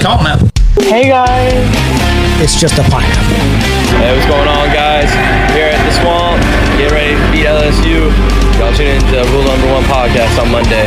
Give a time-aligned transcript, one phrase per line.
[0.00, 0.38] Come on.
[0.76, 1.52] Hey guys.
[2.42, 3.36] It's just a pineapple.
[3.98, 5.08] Hey, what's going on, guys?
[5.54, 6.42] Here at the Swamp,
[6.76, 8.10] get ready to beat LSU.
[8.58, 10.86] Y'all tune in to Rule Number One podcast on Monday.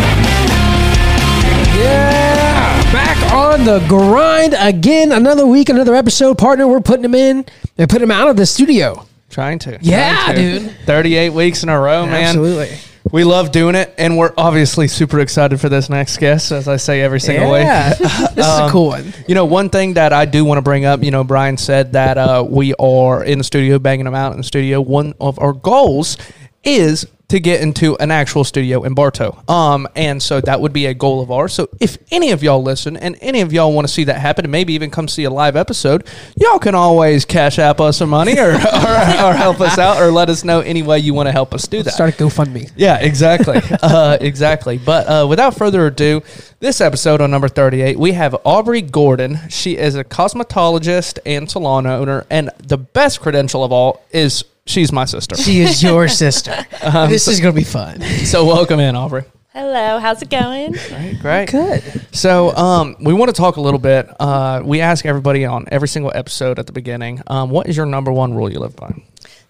[1.81, 5.11] Yeah, back on the grind again.
[5.11, 6.37] Another week, another episode.
[6.37, 7.45] Partner, we're putting them in.
[7.75, 9.05] They're putting them out of the studio.
[9.29, 9.77] Trying to.
[9.81, 10.59] Yeah, Trying to.
[10.59, 10.75] dude.
[10.85, 12.23] 38 weeks in a row, man.
[12.23, 12.77] Absolutely.
[13.11, 16.75] We love doing it, and we're obviously super excited for this next guest, as I
[16.77, 17.97] say every single Yeah, week.
[18.35, 19.13] this is a cool one.
[19.27, 21.93] You know, one thing that I do want to bring up, you know, Brian said
[21.93, 24.81] that uh, we are in the studio, banging them out in the studio.
[24.81, 26.17] One of our goals
[26.63, 29.43] is to get into an actual studio in Bartow.
[29.49, 31.53] Um, and so that would be a goal of ours.
[31.53, 34.45] So if any of y'all listen and any of y'all want to see that happen
[34.45, 38.09] and maybe even come see a live episode, y'all can always cash app us some
[38.09, 41.27] money or, or, or help us out or let us know any way you want
[41.27, 41.91] to help us do that.
[41.91, 42.71] Start a GoFundMe.
[42.77, 43.59] Yeah, exactly.
[43.81, 44.77] uh, exactly.
[44.77, 46.23] But uh, without further ado,
[46.61, 49.39] this episode on number 38, we have Aubrey Gordon.
[49.49, 52.25] She is a cosmetologist and salon owner.
[52.29, 55.35] And the best credential of all is she's my sister.
[55.35, 56.53] She is your sister.
[56.83, 58.01] Um, this is going to be fun.
[58.01, 59.23] so welcome in, Aubrey.
[59.53, 60.73] Hello, how's it going?
[60.73, 61.49] Great, great.
[61.49, 61.81] Good.
[62.11, 64.07] So, um, we want to talk a little bit.
[64.19, 67.87] Uh, we ask everybody on every single episode at the beginning, um, what is your
[67.87, 68.93] number one rule you live by?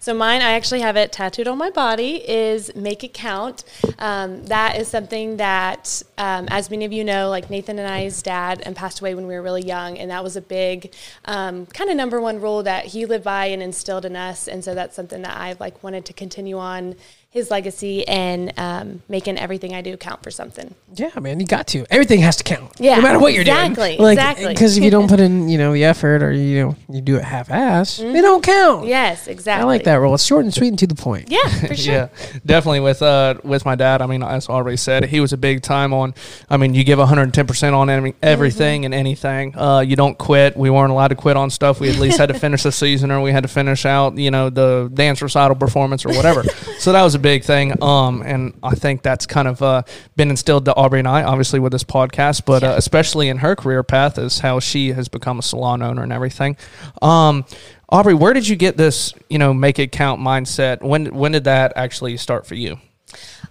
[0.08, 2.26] So mine, I actually have it tattooed on my body.
[2.26, 3.62] Is make it count.
[3.98, 8.22] Um, that is something that, um, as many of you know, like Nathan and I's
[8.22, 10.94] dad and passed away when we were really young, and that was a big
[11.26, 14.48] um, kind of number one rule that he lived by and instilled in us.
[14.48, 16.94] And so that's something that I've like wanted to continue on
[17.30, 20.74] his legacy and um, making everything I do count for something.
[20.94, 21.84] Yeah, man, you got to.
[21.90, 22.72] Everything has to count.
[22.78, 24.12] Yeah, no matter what you're exactly, doing.
[24.12, 24.48] exactly.
[24.48, 27.16] Because if you don't put in, you know, the effort, or you know, you do
[27.16, 28.86] it half-ass, it don't count.
[28.86, 29.62] Yes, exactly.
[29.62, 30.14] I like that rule.
[30.14, 31.30] It's short and sweet and to the point.
[31.30, 31.94] Yeah, for sure.
[31.94, 32.08] Yeah,
[32.46, 34.00] definitely with uh with my dad.
[34.00, 36.14] I mean, as already said, he was a big time on.
[36.48, 39.54] I mean, you give 110 percent on any, everything and anything.
[39.54, 40.56] Uh, you don't quit.
[40.56, 41.78] We weren't allowed to quit on stuff.
[41.78, 44.30] We at least had to finish the season, or we had to finish out, you
[44.30, 46.42] know, the dance recital performance or whatever.
[46.78, 47.82] so that was a big thing.
[47.82, 49.82] Um, and I think that's kind of uh,
[50.16, 53.54] been instilled to Aubrey and I, obviously with this podcast, but uh, especially in her
[53.54, 56.56] career path, is how she has become a salon owner and everything.
[57.02, 57.44] Um,
[57.90, 60.82] Aubrey, where did you get this, you know, make it count mindset?
[60.82, 62.78] When when did that actually start for you?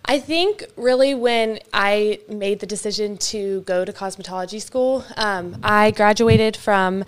[0.09, 5.91] I think really when I made the decision to go to cosmetology school, um, I
[5.91, 7.03] graduated from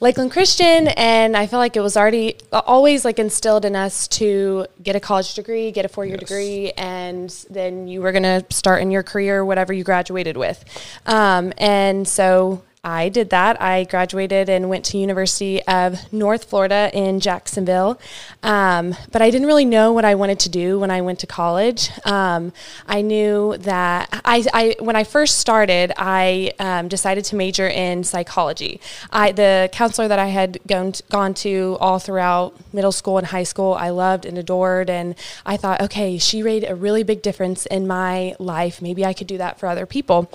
[0.00, 4.66] Lakeland Christian, and I felt like it was already always like instilled in us to
[4.82, 8.44] get a college degree, get a four year degree, and then you were going to
[8.50, 10.64] start in your career whatever you graduated with.
[11.06, 13.60] Um, and so I did that.
[13.62, 17.98] I graduated and went to University of North Florida in Jacksonville,
[18.42, 21.26] um, but I didn't really know what I wanted to do when I went to
[21.26, 21.90] college.
[22.04, 22.52] Um,
[22.86, 28.04] I knew that I, I, when I first started, I um, decided to major in
[28.04, 28.80] psychology.
[29.10, 33.26] I, the counselor that I had gone to, gone to all throughout middle school and
[33.26, 35.14] high school, I loved and adored, and
[35.46, 38.82] I thought, okay, she made a really big difference in my life.
[38.82, 40.30] Maybe I could do that for other people,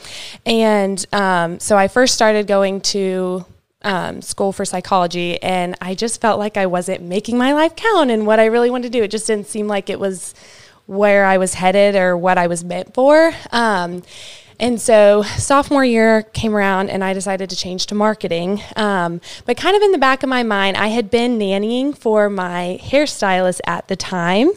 [0.48, 3.45] and um, so I first started going to
[3.81, 8.11] um, school for psychology, and I just felt like I wasn't making my life count
[8.11, 9.03] and what I really wanted to do.
[9.03, 10.33] It just didn't seem like it was
[10.85, 13.31] where I was headed or what I was meant for.
[13.51, 14.01] Um,
[14.59, 18.62] and so sophomore year came around and I decided to change to marketing.
[18.75, 22.30] Um, but kind of in the back of my mind, I had been nannying for
[22.30, 24.50] my hairstylist at the time.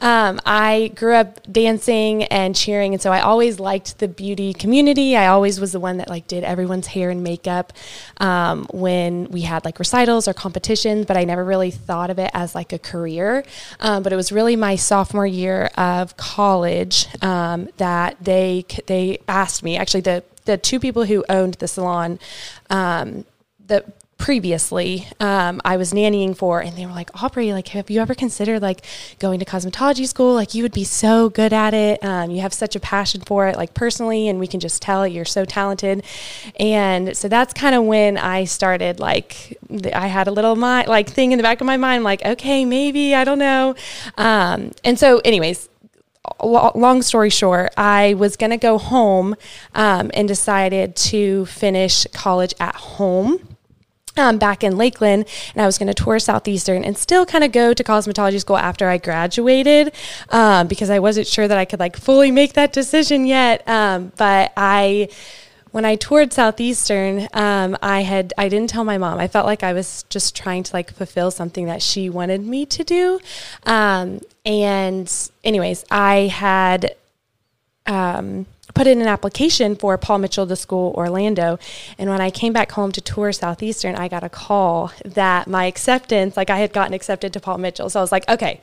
[0.00, 5.16] Um, I grew up dancing and cheering, and so I always liked the beauty community.
[5.16, 7.72] I always was the one that like did everyone's hair and makeup
[8.18, 12.30] um, when we had like recitals or competitions, but I never really thought of it
[12.32, 13.44] as like a career.
[13.80, 19.47] Um, but it was really my sophomore year of college um, that they they asked
[19.62, 22.18] me actually the the two people who owned the salon
[22.70, 23.24] um,
[23.66, 23.84] the
[24.16, 28.14] previously um, i was nannying for and they were like aubrey like have you ever
[28.14, 28.84] considered like
[29.18, 30.34] going to cosmetology school?
[30.34, 32.02] Like you would be so good at it.
[32.04, 35.06] Um, you have such a passion for it like personally and we can just tell
[35.06, 36.04] you're so talented.
[36.58, 39.58] And so that's kind of when i started like
[39.94, 42.64] i had a little mind like thing in the back of my mind like okay
[42.64, 43.74] maybe i don't know.
[44.16, 45.68] Um, and so anyways
[46.44, 49.36] long story short, I was going to go home
[49.74, 53.56] um, and decided to finish college at home.
[54.16, 57.52] Um, back in Lakeland, and I was going to tour Southeastern and still kind of
[57.52, 59.94] go to cosmetology school after I graduated
[60.30, 63.62] um, because I wasn't sure that I could like fully make that decision yet.
[63.68, 65.08] Um, but I
[65.72, 69.18] when I toured Southeastern, um, I had I didn't tell my mom.
[69.18, 72.66] I felt like I was just trying to like fulfill something that she wanted me
[72.66, 73.20] to do.
[73.64, 75.12] Um, and
[75.44, 76.94] anyways, I had
[77.86, 81.58] um, put in an application for Paul Mitchell, the school Orlando.
[81.98, 85.64] And when I came back home to tour Southeastern, I got a call that my
[85.66, 87.90] acceptance, like I had gotten accepted to Paul Mitchell.
[87.90, 88.60] So I was like, okay,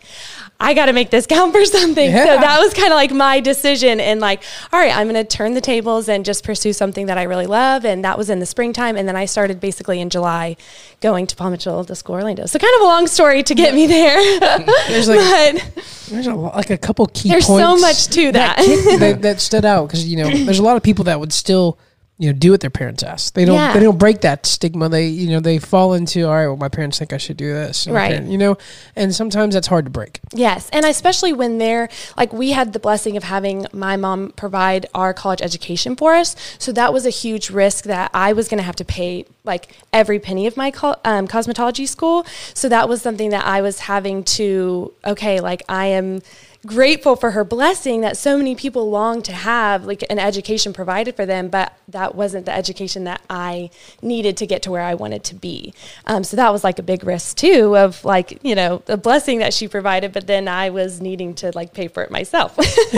[0.59, 2.09] I got to make this count for something.
[2.11, 2.25] Yeah.
[2.25, 3.99] So that was kind of like my decision.
[3.99, 7.17] And like, all right, I'm going to turn the tables and just pursue something that
[7.17, 7.85] I really love.
[7.85, 8.95] And that was in the springtime.
[8.97, 10.55] And then I started basically in July
[11.01, 12.45] going to Paul Mitchell, the school Orlando.
[12.45, 14.39] So kind of a long story to get me there.
[14.87, 18.57] There's like but there's a, like a couple key There's so much to that.
[18.57, 21.33] kick- that, that stood out because you know there's a lot of people that would
[21.33, 21.77] still
[22.17, 23.33] you know do what their parents ask.
[23.33, 23.73] They don't Yeah.
[23.73, 24.87] they don't break that stigma.
[24.87, 26.47] They you know they fall into all right.
[26.47, 28.11] Well, my parents think I should do this, Right.
[28.11, 28.57] parent- you know,
[28.95, 30.21] and sometimes that's hard to break.
[30.33, 34.85] Yes, and especially when they're like we had the blessing of having my mom provide
[34.95, 38.59] our college education for us, so that was a huge risk that I was going
[38.59, 42.25] to have to pay like every penny of my co- um, cosmetology school.
[42.53, 46.21] So that was something that I was having to okay, like I am
[46.65, 51.15] grateful for her blessing that so many people long to have like an education provided
[51.15, 53.69] for them but that wasn't the education that i
[54.01, 55.73] needed to get to where i wanted to be
[56.05, 59.39] um, so that was like a big risk too of like you know the blessing
[59.39, 62.55] that she provided but then i was needing to like pay for it myself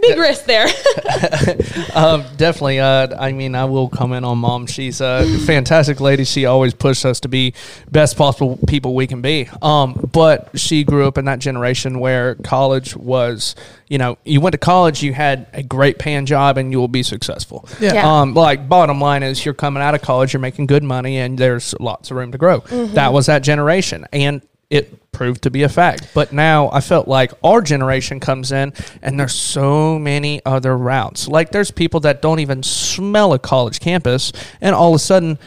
[0.00, 0.66] big risk there
[1.94, 2.80] Um, definitely.
[2.80, 4.66] Uh, I mean, I will comment on mom.
[4.66, 6.24] She's a fantastic lady.
[6.24, 7.54] She always pushed us to be
[7.90, 9.48] best possible people we can be.
[9.60, 13.54] Um, but she grew up in that generation where college was,
[13.88, 16.88] you know, you went to college, you had a great paying job, and you will
[16.88, 17.68] be successful.
[17.80, 17.94] Yeah.
[17.94, 18.20] Yeah.
[18.20, 21.36] Um, like bottom line is, you're coming out of college, you're making good money, and
[21.36, 22.60] there's lots of room to grow.
[22.60, 26.08] That was that generation, and it proved to be a fact.
[26.14, 28.72] But now I felt like our generation comes in
[29.02, 31.26] and there's so many other routes.
[31.26, 35.38] Like there's people that don't even smell a college campus and all of a sudden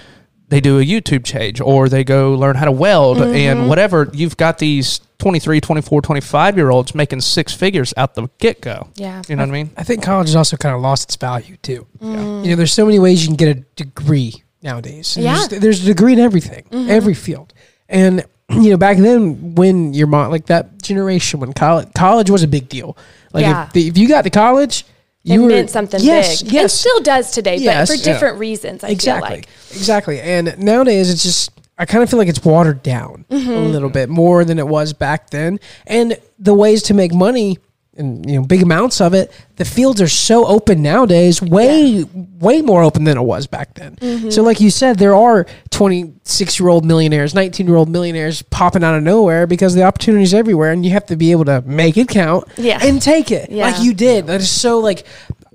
[0.50, 4.10] they do a YouTube page or they go learn how to weld and whatever.
[4.14, 8.90] You've got these 23, 24, 25 year olds making six figures out the get go.
[8.96, 9.22] Yeah.
[9.30, 9.72] You know what I mean?
[9.78, 11.88] I think college has also kind of lost its value too.
[12.00, 12.44] Mm.
[12.44, 15.16] You know, there's so many ways you can get a degree nowadays.
[15.16, 15.48] And Yeah.
[15.48, 16.90] There's, there's a degree in everything, mm-hmm.
[16.90, 17.54] every field.
[17.88, 22.44] And you know, back then when your mom, like that generation, when college college was
[22.44, 22.98] a big deal.
[23.32, 23.68] Like Yeah.
[23.68, 24.82] if, the, if you got to college,
[25.24, 27.88] it you were meant something yes, big Yes, and still does today Yes.
[27.88, 28.14] but for Yeah.
[28.14, 30.20] different reasons i exactly, feel like exactly.
[30.20, 33.50] And nowadays, it's just I kind of feel like it's watered down Mm-hmm.
[33.52, 35.60] a little bit more than it was back then.
[35.88, 37.58] And the ways to make money
[37.96, 42.04] and you know big amounts of it, the fields are so open nowadays, way
[42.40, 43.96] way more open than it was back then.
[43.98, 44.30] Mm-hmm.
[44.32, 48.42] So, like you said, there are twenty six year old millionaires, nineteen year old millionaires
[48.42, 51.62] popping out of nowhere because the opportunity's everywhere, and you have to be able to
[51.62, 52.80] make it count Yeah.
[52.82, 53.66] and take it Yeah.
[53.70, 54.26] like you did.
[54.28, 55.06] That is so like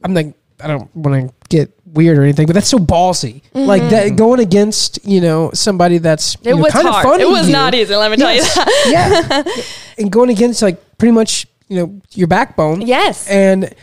[0.05, 3.43] I'm like I don't want to get weird or anything, but that's so ballsy.
[3.55, 6.49] Like that going against you know somebody that's Mm-hmm.
[6.49, 7.53] it you know, was kind of hard it was you.
[7.53, 8.55] not easy let me tell you Yes.
[8.55, 9.63] that yeah,
[9.99, 12.81] and going against like pretty much you know your backbone.
[12.83, 13.29] Yes.
[13.29, 13.75] and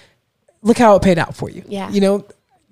[0.62, 1.64] look how it paid out for you.
[1.68, 1.90] Yeah.
[1.92, 2.26] you know.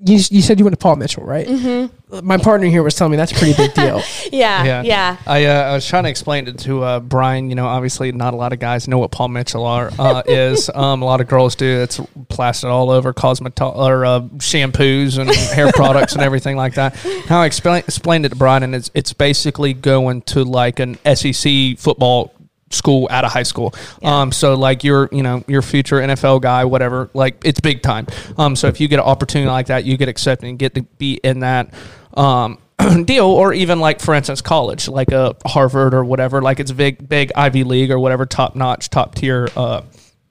[0.06, 1.48] You, you said you went to Paul Mitchell, right?
[1.48, 2.26] Mm-hmm.
[2.26, 4.02] My partner here was telling me that's a pretty big deal.
[4.32, 7.50] yeah yeah, I, uh, I was trying to explain it to uh, Brian.
[7.50, 10.70] You know, obviously, not a lot of guys know what Paul Mitchell are uh, is.
[10.74, 11.82] Um, a lot of girls do.
[11.82, 16.96] It's plastered all over cosmeto- or uh, shampoos and hair products and everything like that.
[17.28, 20.98] How I explain, explained it to Brian, and it's it's basically going to like an
[21.16, 22.34] SEC football
[22.74, 23.74] school out of high school.
[24.02, 28.08] Um, so like you're, you know, your future NFL guy, whatever, like it's big time.
[28.38, 30.84] Um, so if you get an opportunity like that, you get accepted and get to
[30.84, 31.74] be in that,
[32.16, 32.60] um,
[33.06, 37.08] deal or even like for instance college like a harvard or whatever like it's big
[37.08, 39.82] big ivy league or whatever top notch top tier uh,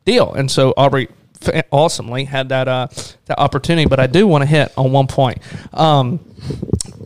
[0.04, 1.08] deal and so aubrey
[1.70, 2.86] awesomely had that uh
[3.26, 5.38] that opportunity but i do want to hit on one point
[5.72, 6.20] um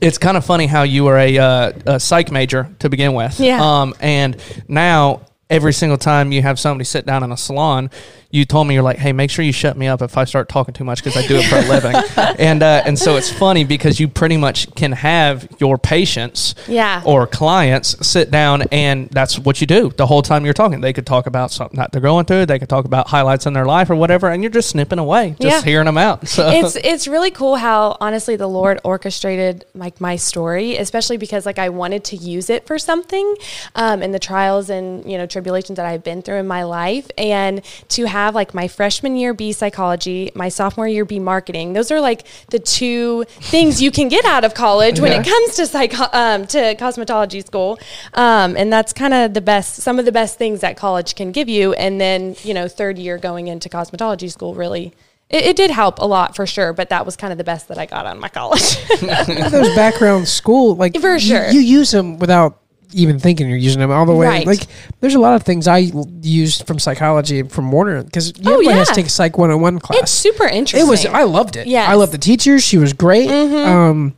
[0.01, 3.39] it's kind of funny how you were a, uh, a psych major to begin with.
[3.41, 3.61] Yeah.
[3.61, 7.91] Um, and now every single time you have somebody sit down in a salon,
[8.37, 10.49] you told me you're like, hey, make sure you shut me up if I start
[10.49, 11.95] talking too much because I do it for a living.
[12.39, 17.03] And uh, and so it's funny because you pretty much can have your patients Yeah.
[17.05, 20.81] or clients sit down and that's what you do the whole time you're talking.
[20.83, 22.47] They could talk about something that they're going through.
[22.47, 25.35] They could talk about highlights in their life or whatever, and you're just snipping away,
[25.41, 25.71] just Yeah.
[25.71, 26.29] hearing them out.
[26.29, 31.47] So it's it's really cool how honestly the Lord orchestrated like my story, especially because
[31.47, 33.35] like I wanted to use it for something,
[33.77, 37.09] um, and the trials and you know tribulations that I've been through in my life,
[37.17, 41.73] and to have like my freshman year B psychology, my sophomore year B marketing.
[41.73, 45.57] Those are like the two things you can get out of college when it comes
[45.57, 47.79] to psycho um, to cosmetology school,
[48.15, 51.33] um, and that's kind of the best some of the best things that college can
[51.33, 51.73] give you.
[51.75, 54.93] And then you know third year going into cosmetology school really
[55.29, 57.69] it, it did help a lot for sure, but that was kind of the best
[57.69, 58.77] that I got on my college.
[59.01, 61.49] those background school, like For you- sure.
[61.51, 62.61] you, use them without
[62.93, 64.27] even thinking you're using them all the way.
[64.27, 64.47] Right.
[64.47, 64.67] Like,
[65.01, 65.79] there's a lot of things I
[66.23, 70.03] used from psychology from Warner because Oh, everybody has to take a Psych 101 class.
[70.03, 70.87] It's super interesting.
[70.87, 71.05] It was.
[71.07, 71.67] I loved it.
[71.67, 71.91] Mm-hmm.
[71.91, 72.59] I loved the teacher.
[72.59, 73.31] She was great.
[73.31, 74.17] Um,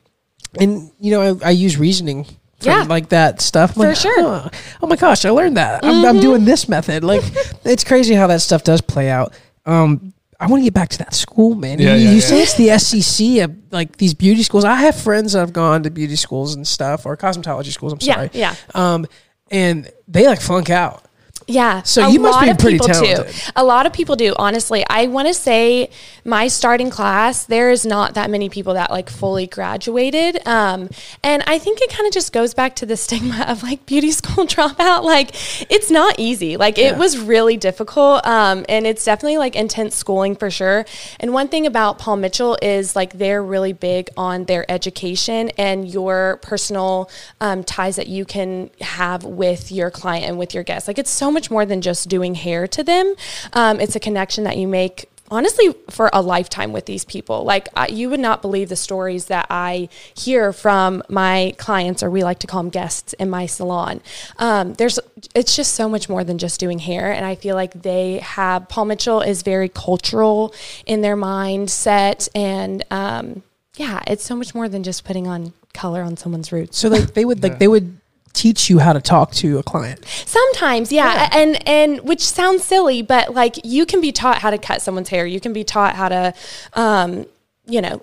[0.58, 2.26] and you know, I, I use reasoning.
[2.60, 2.82] Yeah.
[2.88, 3.70] like that stuff.
[3.76, 4.22] I'm For like, sure.
[4.22, 4.50] "Huh.
[4.82, 5.84] Oh my gosh, I learned that.
[5.84, 7.04] I'm, I'm doing this method.
[7.04, 7.22] Like,
[7.64, 9.32] it's crazy how that stuff does play out.
[9.64, 11.78] Um, I want to get back to that school, man.
[11.80, 12.20] Yeah, you yeah, you yeah.
[12.20, 14.64] say it's the SEC, of, like these beauty schools.
[14.64, 17.92] I have friends that have gone to beauty schools and stuff, or cosmetology schools.
[17.92, 18.30] I'm Yeah, sorry.
[18.34, 18.54] yeah.
[18.74, 19.06] Um,
[19.50, 21.04] and they like flunk out.
[21.48, 21.82] Yeah.
[21.82, 23.34] So you must lot be of pretty people talented.
[23.34, 23.50] Do.
[23.56, 24.34] A lot of people do.
[24.36, 25.90] Honestly, I want to say
[26.22, 30.46] my starting class, there is not that many people that like fully graduated.
[30.46, 30.90] Um,
[31.22, 34.10] and I think it kind of just goes back to the stigma of like beauty
[34.10, 35.04] school dropout.
[35.04, 35.30] Like
[35.72, 36.58] it's not easy.
[36.58, 38.26] Like it was really difficult.
[38.26, 40.84] Um, and it's definitely like intense schooling for sure.
[41.18, 45.88] And one thing about Paul Mitchell is like they're really big on their education and
[45.88, 50.86] your personal um, ties that you can have with your client and with your guests.
[50.86, 53.14] Like it's so much more than just doing hair to them.
[53.52, 57.44] Um, it's a connection that you make honestly for a lifetime with these people.
[57.44, 62.10] Like I, you would not believe the stories that i hear from my clients or
[62.10, 64.00] we like to call them guests in my salon.
[64.38, 64.98] Um, there's
[65.34, 68.68] it's just so much more than just doing hair and i feel like they have
[68.68, 70.54] paul mitchell is very cultural
[70.86, 73.42] in their mindset and um,
[73.76, 76.76] yeah it's so much more than just putting on color on someone's roots.
[76.78, 77.97] So like they would like they would
[78.32, 80.04] teach you how to talk to a client.
[80.26, 81.28] Sometimes, yeah.
[81.32, 85.08] and and which sounds silly, but like you can be taught how to cut someone's
[85.08, 85.26] hair.
[85.26, 86.34] You can be taught how to,
[86.74, 87.26] um,
[87.66, 88.02] you know,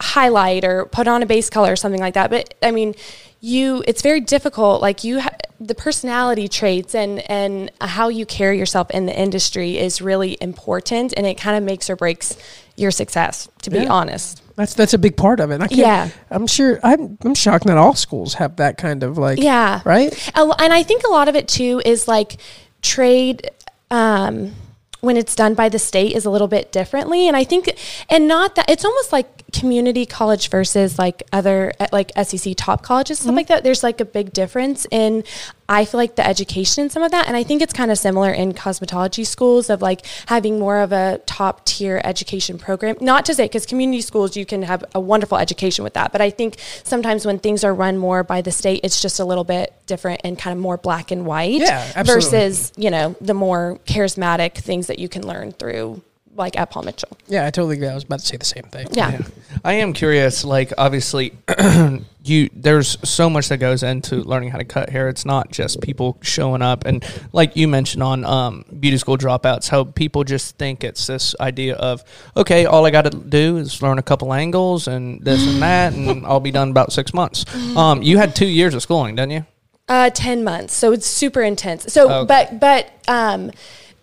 [0.00, 2.30] highlight or put on a base color or something like that.
[2.30, 2.94] But I mean,
[3.40, 4.80] you it's very difficult.
[4.80, 9.78] Like you, ha- the personality traits and and how you carry yourself in the industry
[9.78, 12.36] is really important, and it kind of makes or breaks
[12.76, 13.48] your success.
[13.62, 13.92] To be Yeah.
[13.92, 15.60] honest, That's that's a big part of it.
[15.60, 16.08] I can't, Yeah.
[16.30, 16.78] I'm sure.
[16.82, 19.38] I'm I'm shocked that all schools have that kind of like.
[19.40, 19.80] Yeah.
[19.84, 20.12] Right.
[20.36, 22.36] And I think a lot of it too is like
[22.82, 23.50] trade
[23.90, 24.52] um,
[25.00, 27.28] when it's done by the state is a little bit differently.
[27.28, 27.76] And I think,
[28.08, 32.82] and not that it's almost like community college versus like other uh, like SEC top
[32.82, 33.62] colleges, stuff like that.
[33.62, 35.22] There's like a big difference in,
[35.68, 37.28] I feel like the education in some of that.
[37.28, 40.90] And I think it's kind of similar in cosmetology schools of like having more of
[40.90, 42.96] a top tier education program.
[43.00, 46.10] Not to say, because community schools, you can have a wonderful education with that.
[46.10, 49.24] But I think sometimes when things are run more by the state, it's just a
[49.24, 53.34] little bit different and kind of more black and white Yeah, versus, you know, the
[53.34, 56.02] more charismatic things that you can learn through
[56.36, 57.16] like at Paul Mitchell.
[57.26, 57.88] Yeah, I totally agree.
[57.88, 58.88] I was about to say the same thing.
[58.92, 59.20] Yeah.
[59.64, 60.44] I am curious.
[60.44, 61.32] Like, obviously,
[62.24, 65.08] you there's so much that goes into learning how to cut hair.
[65.08, 69.68] It's not just people showing up and, like you mentioned on um, beauty school dropouts,
[69.68, 72.02] how people just think it's this idea of
[72.36, 75.92] okay, all I got to do is learn a couple angles and this and that,
[75.94, 77.44] and I'll be done about six months.
[77.76, 79.46] Um, you had two years of schooling, didn't you?
[79.86, 80.72] Uh, 10 months.
[80.74, 81.92] So it's super intense.
[81.92, 82.26] So, Okay.
[82.26, 83.50] but, but, um,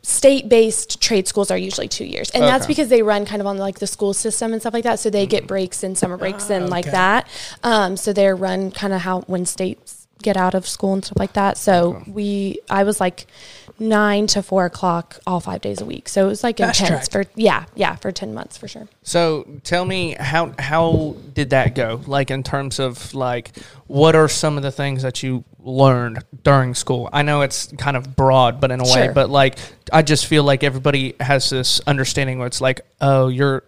[0.04, 2.30] state based trade schools are usually two years.
[2.32, 4.84] And that's because they run kind of on like the school system and stuff like
[4.84, 5.00] that.
[5.00, 6.92] So they get breaks and summer breaks and like okay.
[6.92, 7.28] that.
[7.64, 11.20] Um, so they're run kind of how when states get out of school and stuff
[11.20, 11.58] like that.
[11.58, 13.28] So we, I was like
[13.80, 16.08] nine to four o'clock all five days a week.
[16.08, 17.28] So it was like Fast intense track.
[17.28, 18.88] for, yeah, yeah, for 10 months for sure.
[19.04, 22.02] So tell me how how did that go?
[22.06, 23.52] Like in terms of like
[23.88, 27.10] what are some of the things that you learned during school?
[27.14, 29.14] I know it's kind of broad, but in a way, Sure.
[29.14, 29.58] but like
[29.94, 33.64] I just feel like everybody has this understanding where it's like, oh, you're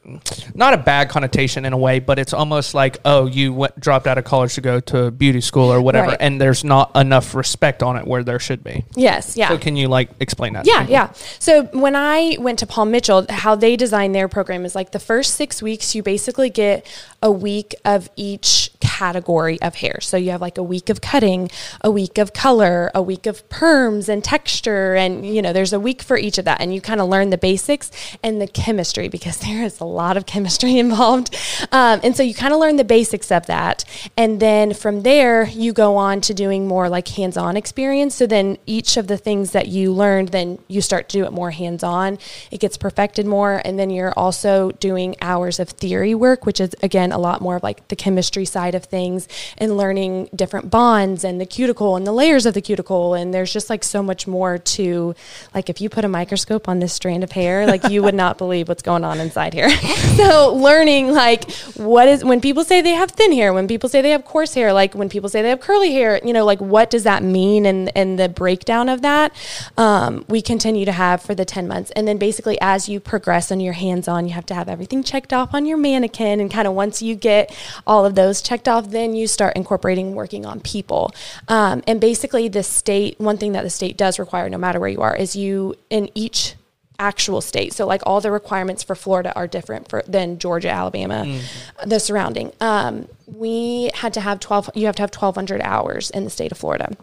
[0.56, 4.08] not a bad connotation in a way, but it's almost like, oh, you went dropped
[4.08, 6.18] out of college to go to beauty school or whatever, Right.
[6.22, 8.86] and there's not enough respect on it where there should be.
[8.96, 9.36] Yes.
[9.36, 9.50] Yeah.
[9.50, 10.64] So can you like explain that?
[10.64, 10.94] to Yeah, people?
[10.94, 11.12] yeah.
[11.40, 15.00] So when I went to Paul Mitchell, how they design their program is like the
[15.00, 16.88] first six weeks, you basically get
[17.22, 20.00] a week of each category of hair.
[20.02, 21.50] So you have like a week of cutting,
[21.86, 24.96] a week of color, a week of perms and texture.
[24.96, 26.62] And, you know, there's a week for each of that.
[26.62, 27.92] And you kind of learn the basics
[28.24, 31.36] and the chemistry because there is a lot of chemistry involved.
[31.72, 33.84] Um, and so you kind of learn the basics of that.
[34.16, 38.16] And then from there, you go on to doing more like hands on experience.
[38.16, 41.34] So then each of the things that you learned, then you start to do it
[41.34, 42.18] more hands on.
[42.50, 43.62] It gets perfected more.
[43.66, 47.58] And then you're also doing hours of theory work, which is again a lot more
[47.58, 52.06] of like the chemistry side of things and learning different bonds and the cuticle and
[52.06, 53.14] the layers of the cuticle.
[53.14, 55.16] And there's just like so much more to
[55.54, 58.38] like if you put a microscope on this strand of hair, like you would not
[58.44, 59.70] believe what's going on inside here.
[60.16, 64.02] so learning like what is when people say they have thin hair, when people say
[64.02, 66.60] they have coarse hair, like when people say they have curly hair, you know, like
[66.60, 69.34] what does that mean and and the breakdown of that
[69.78, 71.92] um, we continue to have for the 10 months.
[71.92, 75.04] And then basically as you progress and your hands on, you have to have everything
[75.04, 78.68] checked off on your mannequin and kind of once you get all of those checked
[78.68, 81.12] off, then you start incorporating working on people.
[81.48, 84.82] Um, Um, and basically, the state, one thing that the state does require, no matter
[84.82, 86.56] where you are, is you in each
[87.00, 87.74] actual state.
[87.74, 91.40] So, like all the requirements for Florida are different for, than Georgia, Alabama,
[91.86, 92.52] the surrounding.
[92.60, 96.52] Um, we had to have 12, you have to have 1,200 hours in the state
[96.52, 96.98] of Florida.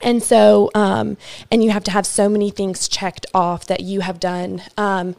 [0.00, 1.18] And so, um,
[1.50, 4.62] and you have to have so many things checked off that you have done.
[4.78, 5.16] Um,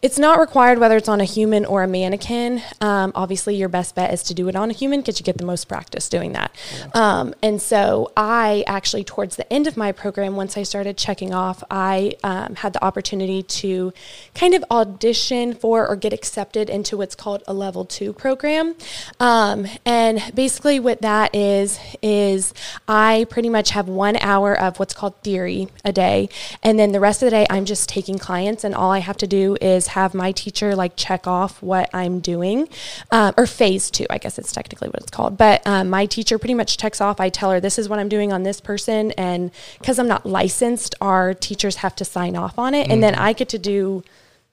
[0.00, 2.62] it's not required whether it's on a human or a mannequin.
[2.80, 5.38] Um, obviously, your best bet is to do it on a human because you get
[5.38, 6.54] the most practice doing that.
[6.94, 11.34] Um, and so, I actually, towards the end of my program, once I started checking
[11.34, 13.92] off, I um, had the opportunity to
[14.36, 18.76] kind of audition for or get accepted into what's called a level two program.
[19.18, 22.54] Um, and basically, what that is, is
[22.86, 26.28] I pretty much have one hour of what's called theory a day.
[26.62, 29.16] And then the rest of the day, I'm just taking clients, and all I have
[29.16, 32.68] to do is have my teacher like check off what I'm doing,
[33.10, 35.36] um, or phase two, I guess it's technically what it's called.
[35.36, 37.20] But um, my teacher pretty much checks off.
[37.20, 40.26] I tell her this is what I'm doing on this person, and because I'm not
[40.26, 44.04] licensed, our teachers have to sign off on it, and then I get to do.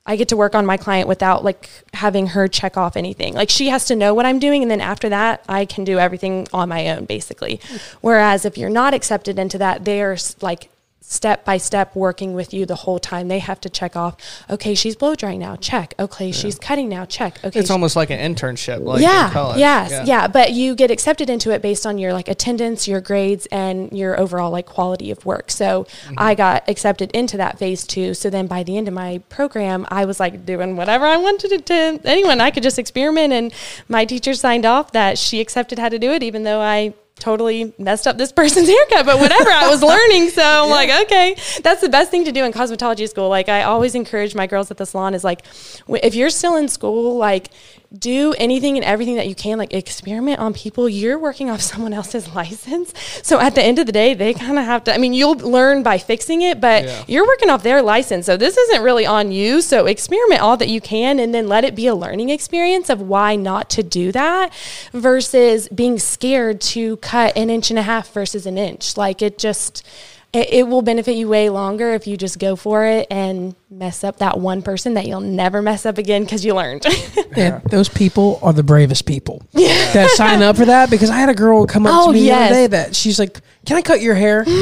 [0.08, 3.34] I get to work on my client without like having her check off anything.
[3.34, 5.98] Like she has to know what I'm doing, and then after that, I can do
[5.98, 7.60] everything on my own, basically.
[8.02, 10.70] Whereas if you're not accepted into that, they're like
[11.08, 13.28] step by step working with you the whole time.
[13.28, 14.18] They have to check off.
[14.50, 15.56] Okay, she's blow drying now.
[15.56, 15.94] Check.
[16.00, 17.06] Okay, she's cutting now.
[17.06, 17.44] Check.
[17.44, 18.84] Okay, It's almost like an internship.
[18.84, 19.60] Like in yeah, college.
[19.60, 20.28] yes, yeah.
[20.28, 24.20] But you get accepted into it based on your like attendance, your grades, and your
[24.20, 25.52] overall like quality of work.
[25.52, 26.16] So mm-hmm.
[26.18, 28.14] I got accepted into that phase two.
[28.14, 31.50] So then by the end of my program, I was like doing whatever I wanted
[31.50, 32.42] to, to anyone.
[32.42, 33.54] I could just experiment, and
[33.88, 37.74] my teacher signed off that she accepted how to do it, even though I totally
[37.78, 40.30] messed up this person's haircut, but whatever, I was learning.
[40.30, 43.30] So I'm like, okay, that's the best thing to do in cosmetology school.
[43.30, 45.42] Like I always encourage my girls at the salon is like,
[45.88, 47.50] if you're still in school, like
[47.98, 50.88] do anything and everything that you can, like experiment on people.
[50.90, 52.94] You're working off someone else's license.
[53.24, 55.36] So at the end of the day, they kind of have to, I mean, you'll
[55.38, 57.04] learn by fixing it, but Yeah.
[57.08, 58.26] you're working off their license.
[58.26, 59.62] So this isn't really on you.
[59.62, 63.02] So experiment all that you can and then let it be a learning experience of
[63.02, 64.54] why not to do that
[64.94, 68.98] versus being scared to cut an inch and a half versus an inch.
[68.98, 69.86] Like it just,
[70.34, 74.04] it, it will benefit you way longer if you just go for it and mess
[74.04, 76.86] up that one person that you'll never mess up again because you learned.
[77.38, 81.28] And those people are the bravest people that sign up for that because I had
[81.28, 82.38] a girl come up Oh, to me yes.
[82.38, 84.46] the other day that she's like, Can I cut your hair?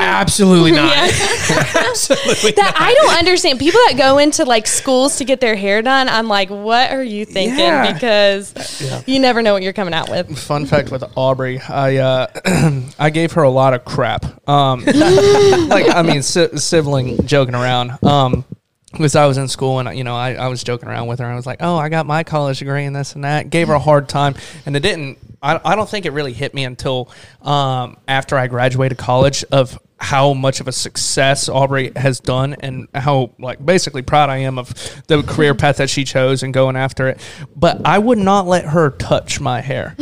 [0.00, 0.92] Absolutely not.
[0.96, 3.58] Absolutely that I don't understand.
[3.58, 7.02] People that go into like schools to get their hair done, I'm like, what are
[7.02, 7.58] you thinking?
[7.58, 7.92] Yeah.
[7.92, 10.36] Because you never know what you're coming out with.
[10.38, 12.26] Fun fact with Aubrey, I uh,
[12.98, 14.24] I gave her a lot of crap.
[14.48, 18.02] Um, like I mean, si- sibling joking around.
[18.02, 18.44] Um,
[18.92, 21.26] because I was in school and you know I, I was joking around with her.
[21.26, 23.74] I was like, "Oh, I got my college degree and this and that." Gave her
[23.74, 24.34] a hard time,
[24.66, 25.18] and it didn't.
[25.44, 27.10] I, I don't think it really hit me until
[27.42, 32.88] um, after I graduated college of how much of a success Aubrey has done and
[32.94, 34.74] how like basically proud I am of
[35.06, 37.20] the career path that she chose and going after it.
[37.54, 39.94] But I would not let her touch my hair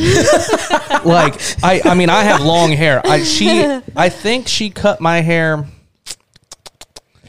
[1.04, 3.02] like I, I mean I have long hair.
[3.04, 3.64] I she
[3.96, 5.66] I think she cut my hair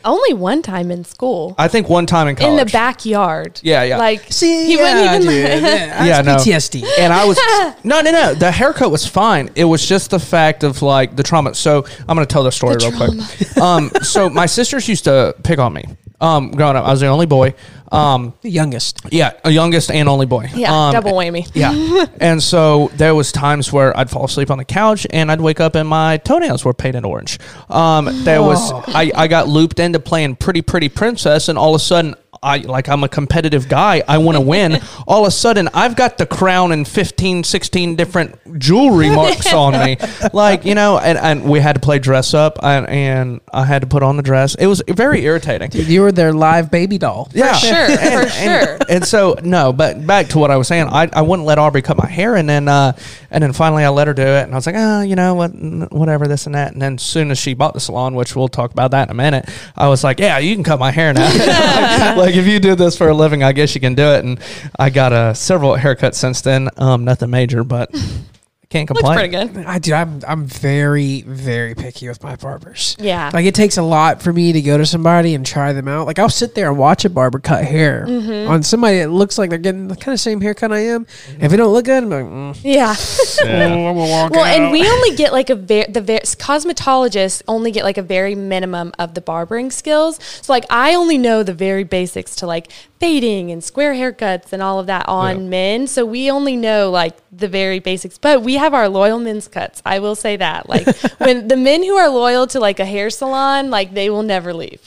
[0.05, 2.51] Only one time in school, I think one time in college.
[2.59, 3.59] in the backyard.
[3.63, 3.97] Yeah, yeah.
[3.97, 5.33] Like See, he yeah, wouldn't even.
[5.33, 5.63] dude.
[5.63, 6.23] Yeah, Yeah, no.
[6.33, 6.83] that's PTSD.
[6.99, 7.37] And I was
[7.83, 8.33] no, no, no.
[8.33, 9.49] The haircut was fine.
[9.55, 11.53] It was just the fact of like the trauma.
[11.55, 13.57] So I'm gonna tell the story The real quick.
[13.57, 15.83] Um, so my sisters used to pick on me.
[16.23, 17.53] Um, growing up, I was the only boy.
[17.91, 19.01] Um, The youngest.
[19.11, 20.49] yeah, a youngest and only boy.
[20.55, 21.47] Yeah, Um, double whammy.
[21.53, 22.05] Yeah.
[22.19, 25.59] and so there was times where I'd fall asleep on the couch and I'd wake
[25.59, 27.39] up and my toenails were painted orange.
[27.69, 31.81] Um, there was I, I got looped into playing pretty pretty princess and all of
[31.81, 34.03] a sudden I like I'm a competitive guy.
[34.07, 34.79] I want to win.
[35.07, 39.73] all of a sudden I've got the crown and 15 16 different jewelry marks on
[39.73, 39.97] me.
[40.31, 43.81] Like, you know, and, and we had to play dress up and, and I had
[43.81, 44.55] to put on the dress.
[44.55, 45.69] It was very irritating.
[45.73, 47.29] You were their live baby doll.
[47.33, 48.77] Yeah, sure, and, for sure.
[48.89, 51.81] And so no, but back to what I was saying, I, I wouldn't let Aubrey
[51.81, 52.93] cut my hair, and then uh,
[53.29, 55.35] and then finally I let her do it, and I was like, oh, you know
[55.35, 55.49] what,
[55.91, 56.73] whatever, this and that.
[56.73, 59.11] And then as soon as she bought the salon, which we'll talk about that in
[59.11, 62.15] a minute, I was like, yeah, you can cut my hair now.
[62.17, 64.23] like, like, if you do this for a living, I guess you can do it.
[64.25, 64.39] And
[64.77, 67.93] I got uh, several haircuts since then, um, nothing major, but
[68.73, 69.17] I can't complain.
[69.17, 69.47] Looks complain.
[69.49, 69.65] pretty good.
[69.67, 69.93] I do.
[69.93, 72.95] I'm I'm very very picky with my barbers.
[72.99, 73.29] Yeah.
[73.31, 76.07] Like it takes a lot for me to go to somebody and try them out.
[76.07, 78.49] Like I'll sit there and watch a barber cut hair Mm-hmm.
[78.49, 81.05] on somebody that looks like they're getting the kind of same haircut I am.
[81.39, 82.95] If it don't look good, I'm like, mm, Yeah.
[83.43, 84.47] oh, I'm Well, out.
[84.47, 88.35] and we only get like a very the ver- cosmetologists only get like a very
[88.35, 90.19] minimum of the barbering skills.
[90.41, 92.69] So like I only know the very basics to like
[93.03, 95.49] fading and square haircuts and all of that on Yeah.
[95.49, 95.87] men.
[95.87, 99.81] So we only know like the very basics, but we have our loyal men's cuts.
[99.85, 100.69] I will say that.
[100.69, 100.87] Like
[101.17, 104.53] when the men who are loyal to like a hair salon, like they will never
[104.53, 104.79] leave.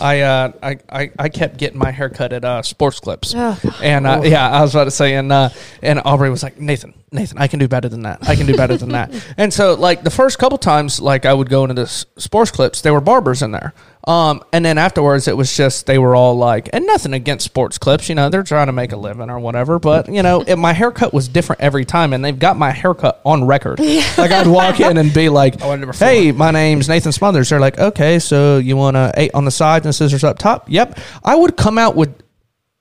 [0.00, 3.58] I, uh, I, I, I kept getting my hair cut at uh, Sports Clips, Oh.
[3.82, 5.48] and uh, yeah, I was about to say, and uh,
[5.82, 8.28] and Aubrey was like, Nathan, Nathan, I can do better than that.
[8.28, 9.10] I can do better than that.
[9.36, 12.80] And so, like the first couple times, like I would go into this Sports Clips,
[12.82, 13.72] there were barbers in there,
[14.06, 17.78] um, and then afterwards, it was just they were all like, and nothing against Sports
[17.78, 20.56] Clips, you know, they're trying to make a living or whatever, but you know, it,
[20.56, 23.80] my haircut was different every time, and they've got my haircut on record.
[24.18, 26.08] Like I'd walk in and be like, want number four.
[26.08, 27.50] hey, my name's Nathan Smothers.
[27.50, 30.66] They're like, okay, so you want a eight on the sides and scissors up top?
[30.68, 30.98] Yep.
[31.24, 32.14] I would come out with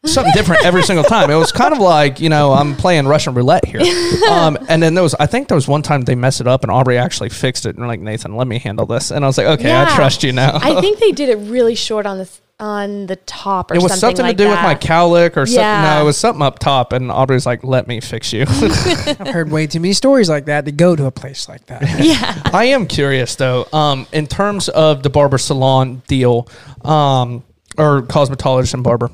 [0.07, 1.29] something different every single time.
[1.29, 3.81] It was kind of like, you know, I'm playing Russian roulette here.
[4.27, 6.63] Um, and then there was, I think there was one time they messed it up
[6.63, 7.69] and Aubrey actually fixed it.
[7.69, 9.09] And they're like, Nathan, let me handle this.
[9.09, 10.59] And I was like, okay, I trust you now.
[10.61, 13.91] I think they did it really short on the on the top or it was
[13.91, 14.63] something, something, like to do with that.
[14.63, 15.61] my cowlick or something.
[15.61, 15.95] Yeah.
[15.95, 16.91] No, it was something up top.
[16.91, 18.45] And Aubrey's like, let me fix you.
[18.47, 21.83] I've heard way too many stories like that to go to a place like that.
[22.03, 22.41] yeah.
[22.45, 26.47] I am curious though, um, in terms of the barber salon deal,
[26.83, 27.43] um,
[27.77, 29.11] or cosmetologist and barber.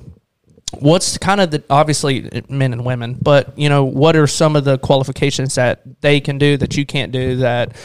[0.80, 4.64] What's kind of the obviously men and women, but you know what are some of
[4.64, 7.76] the qualifications that they can do that you can't do that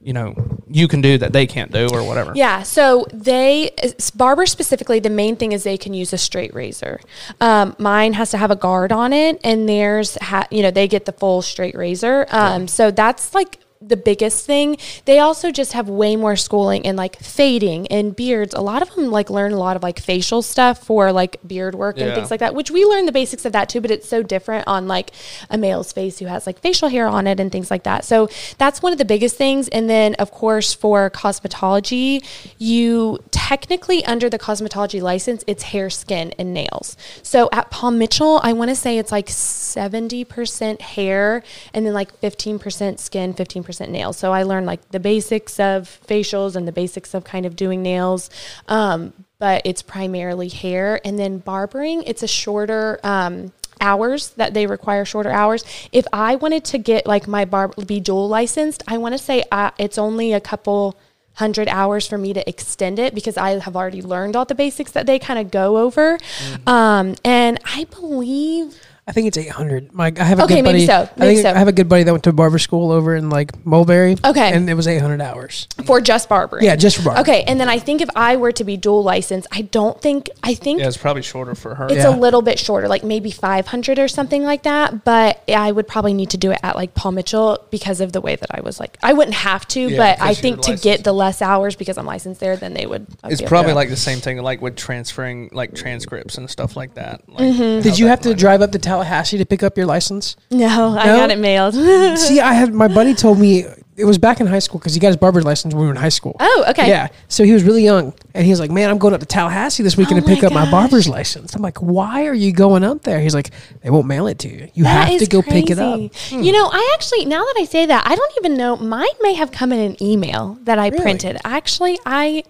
[0.00, 0.34] you know
[0.70, 2.32] you can do that they can't do or whatever.
[2.34, 3.70] Yeah, so they
[4.14, 5.00] barber specifically.
[5.00, 7.00] The main thing is they can use a straight razor.
[7.40, 10.88] Um, mine has to have a guard on it, and theirs, ha- you know, they
[10.88, 12.26] get the full straight razor.
[12.30, 14.76] Um, So that's like the biggest thing.
[15.04, 18.54] They also just have way more schooling in like fading and beards.
[18.54, 21.74] A lot of them like learn a lot of like facial stuff for like beard
[21.74, 23.80] work and things like that, which we learn the basics of that too.
[23.80, 25.12] But it's so different on like
[25.48, 28.04] a male's face who has like facial hair on it and things like that.
[28.04, 29.68] So that's one of the biggest things.
[29.68, 32.24] And then of course for cosmetology,
[32.58, 36.98] you technically under the cosmetology license, it's hair, skin, and nails.
[37.22, 41.94] So at Paul Mitchell, I want to say it's like seventy percent hair and then
[41.94, 44.18] like fifteen percent skin, fifteen percent nails.
[44.18, 47.82] So I learned like the basics of facials and the basics of kind of doing
[47.82, 48.28] nails.
[48.68, 52.02] Um, but it's primarily hair and then barbering.
[52.02, 53.00] It's a shorter.
[53.02, 57.72] Um, hours that they require shorter hours if i wanted to get like my barb
[57.86, 60.98] be dual licensed i want to say uh, it's only a couple
[61.38, 64.90] hundred hours for me to extend it because i have already learned all the basics
[64.92, 66.18] that they kind of go over.
[66.66, 69.94] Um, and i believe I think it's 800.
[69.94, 70.78] My, I have a Okay, good buddy.
[70.80, 71.50] maybe so, I maybe think so.
[71.54, 74.16] I have a good buddy that went to barber school over in like Mulberry.
[74.22, 74.52] Okay.
[74.52, 75.66] And it was 800 hours.
[75.86, 77.20] for just barbering Yeah, just for barber.
[77.22, 80.28] okay and then i think if i were to be dual licensed i don't think
[80.42, 81.86] i think Yeah, it's probably shorter for her.
[81.86, 82.14] It's Yeah.
[82.14, 85.04] a little bit shorter, like maybe 500 or something like that.
[85.04, 88.20] But I would probably need to do it at like Paul Mitchell because of the
[88.20, 91.04] way that I was like, I wouldn't have to, Yeah, but I think to get
[91.04, 93.06] the less hours because I'm licensed there, then they would.
[93.24, 96.94] I'd It's probably like the same thing, like with transferring like transcripts and stuff like
[96.94, 97.22] that.
[97.28, 97.80] Like Mm-hmm.
[97.82, 100.36] Did how you that have to drive up to Tallahassee to pick up your license?
[100.50, 101.16] no, I No?
[101.18, 101.74] got it mailed.
[102.18, 103.64] See, I had my buddy told me
[103.96, 105.92] it was back in high school because he got his barber license when we were
[105.92, 106.36] in high school.
[106.38, 106.88] oh, okay.
[106.88, 107.08] Yeah.
[107.28, 109.82] So he was really young and he was like, Man, I'm going up to Tallahassee
[109.82, 111.54] this weekend Oh to pick my up my barber's license.
[111.54, 113.18] I'm like, Why are you going up there?
[113.20, 113.50] He's like,
[113.82, 114.68] They won't mail it to you.
[114.74, 115.96] You That have to go pick it up.
[115.98, 116.36] crazy.
[116.36, 116.42] Hmm.
[116.42, 118.76] You know, I actually now that I say that, I don't even know.
[118.76, 121.02] Mine may have come in an email that I Really?
[121.02, 121.38] printed.
[121.44, 122.44] Actually, I.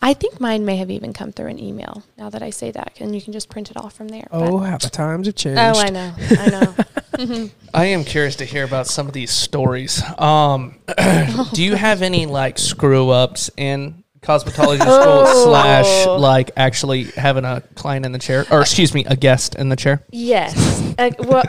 [0.00, 2.92] I think mine may have even come through an email now that I say that,
[3.00, 4.26] and you can just print it off from there.
[4.30, 5.58] but- Oh, how the times have changed.
[5.60, 7.50] oh, I know, I know.
[7.74, 10.00] I am curious to hear about some of these stories.
[10.18, 10.76] Um,
[11.52, 15.44] do you have any like screw ups in cosmetology school Oh.
[15.46, 19.68] slash like actually having a client in the chair or excuse me a guest in
[19.68, 20.04] the chair?
[20.12, 20.54] Yes.
[20.96, 21.44] Uh, well,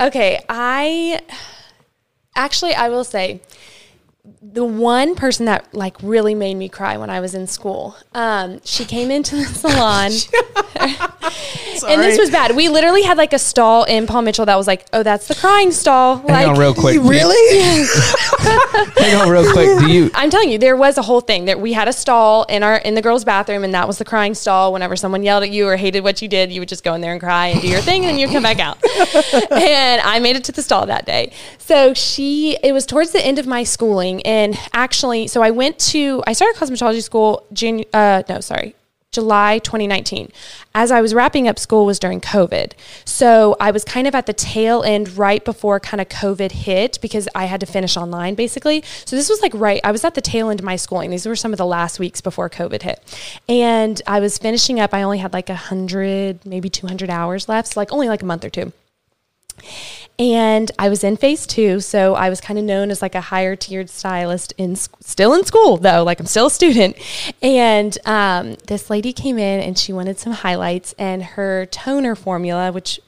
[0.08, 0.44] okay.
[0.48, 1.20] I
[2.36, 3.40] actually, I will say,
[4.40, 8.60] the one person that like really made me cry when I was in school, um,
[8.64, 10.12] she came into the salon.
[11.90, 12.56] and this was bad.
[12.56, 15.34] We literally had like a stall in Paul Mitchell that was like, oh, that's the
[15.34, 16.16] crying stall.
[16.16, 16.94] Hang like, on real quick.
[16.94, 17.84] Do you- Really?
[18.96, 19.78] hang on real quick.
[19.78, 22.44] Do you I'm telling you, there was a whole thing that we had a stall
[22.44, 24.72] in our in the girls' bathroom, and that was the crying stall.
[24.72, 27.00] Whenever someone yelled at you or hated what you did, you would just go in
[27.00, 28.78] there and cry and do your thing, and then you'd come back out.
[29.52, 31.32] and I made it to the stall that day.
[31.58, 35.78] So she, it was towards the end of my schooling, and actually, so I went
[35.90, 37.46] to I started cosmetology school.
[37.52, 38.74] Janu- uh, no, sorry.
[39.14, 40.30] July 2019.
[40.74, 42.72] As I was wrapping up school was during COVID.
[43.04, 46.98] So I was kind of at the tail end right before kind of COVID hit
[47.00, 48.82] because I had to finish online basically.
[49.04, 51.10] So this was like right, I was at the tail end of my schooling.
[51.10, 53.00] These were some of the last weeks before COVID hit.
[53.48, 54.92] And I was finishing up.
[54.92, 57.74] I only had like a hundred, maybe 200 hours left.
[57.74, 58.72] So like only like a month or two.
[60.16, 63.20] And I was in phase two, so I was kind of known as like a
[63.20, 66.96] higher tiered stylist in still in school though, like I'm still a student.
[67.42, 72.70] And um, this lady came in and she wanted some highlights, and her toner formula,
[72.70, 73.00] which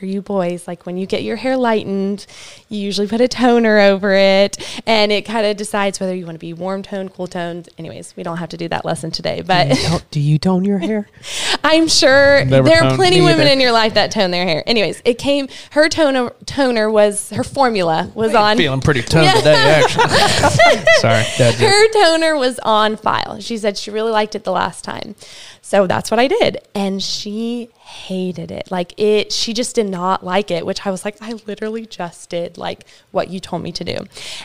[0.00, 2.24] for you boys, like when you get your hair lightened,
[2.70, 6.36] you usually put a toner over it and it kind of decides whether you want
[6.36, 7.68] to be warm toned, cool toned.
[7.76, 9.76] Anyways, we don't have to do that lesson today, but
[10.10, 11.06] do you tone your hair?
[11.62, 13.50] I'm sure Never there are plenty me women either.
[13.50, 14.64] in your life that tone their hair.
[14.66, 18.56] Anyways, it came, her toner, toner was, her formula was on.
[18.56, 20.08] Feeling pretty toned today, actually.
[21.00, 23.38] Sorry, dad her toner was on file.
[23.40, 25.14] She said she really liked it the last time.
[25.62, 26.58] So that's what I did.
[26.74, 28.70] And she hated it.
[28.70, 32.30] Like it, she just did not like it, which I was like, I literally just
[32.30, 33.98] did like what you told me to do.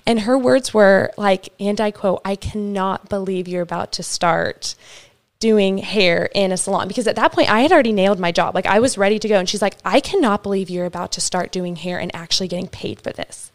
[0.06, 4.75] And her words were like, and I quote, I cannot believe you're about to start
[5.39, 8.56] doing hair in a salon because at that point I had already nailed my job.
[8.56, 9.38] Like I was ready to go.
[9.38, 12.67] And she's like, I cannot believe you're about to start doing hair and actually getting
[12.67, 13.51] paid for this.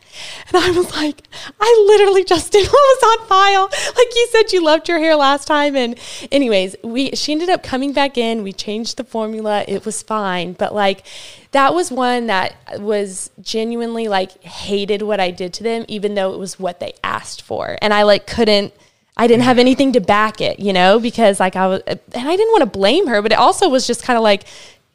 [0.48, 1.22] And I was like,
[1.60, 3.68] I literally just did what was on file.
[3.96, 5.76] Like you said, you loved your hair last time.
[5.76, 5.98] And
[6.30, 8.42] anyways, we she ended up coming back in.
[8.42, 9.64] We changed the formula.
[9.68, 10.52] It was fine.
[10.54, 11.04] But like
[11.52, 16.32] that was one that was genuinely like hated what I did to them, even though
[16.32, 17.76] it was what they asked for.
[17.82, 18.72] And I like couldn't
[19.16, 22.36] I didn't have anything to back it, you know, because like I was, and I
[22.36, 24.44] didn't want to blame her, but it also was just kind of like,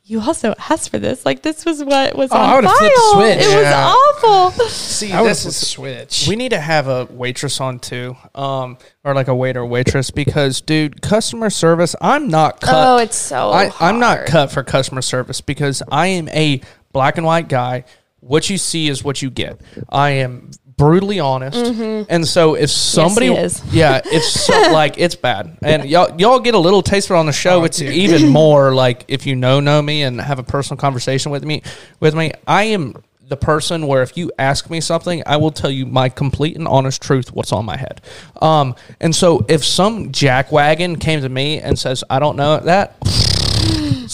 [0.07, 1.25] you also asked for this.
[1.25, 2.77] Like this was what was Oh, I on would've file.
[2.79, 3.47] flipped the switch.
[3.47, 3.85] It Yeah.
[3.87, 4.67] was awful.
[4.69, 6.25] See, I would this is the switch.
[6.29, 10.61] We need to have a waitress on too, um, or like a waiter waitress because,
[10.61, 11.95] dude, customer service.
[12.01, 12.87] I'm not cut.
[12.87, 16.61] Oh, it's so I, I'm not cut for customer service because I am a
[16.93, 17.85] black and white guy.
[18.19, 19.59] What you see is what you get.
[19.89, 21.57] I am brutally honest,
[22.09, 23.45] and so if somebody, Mm-hmm.
[23.45, 23.61] is.
[23.73, 27.19] yeah, it's so, like it's bad, and y'all y'all get a little taste of it
[27.19, 27.61] on the show.
[27.61, 27.93] Oh, it's dude.
[27.93, 31.61] even more like if you know know me and have a personal conversation with me
[31.99, 32.31] with me.
[32.47, 32.95] I am
[33.27, 36.67] the person where if you ask me something, I will tell you my complete and
[36.67, 37.99] honest truth, what's on my head.
[38.39, 42.95] Um, and so if some jackwagon came to me and says, I don't know that,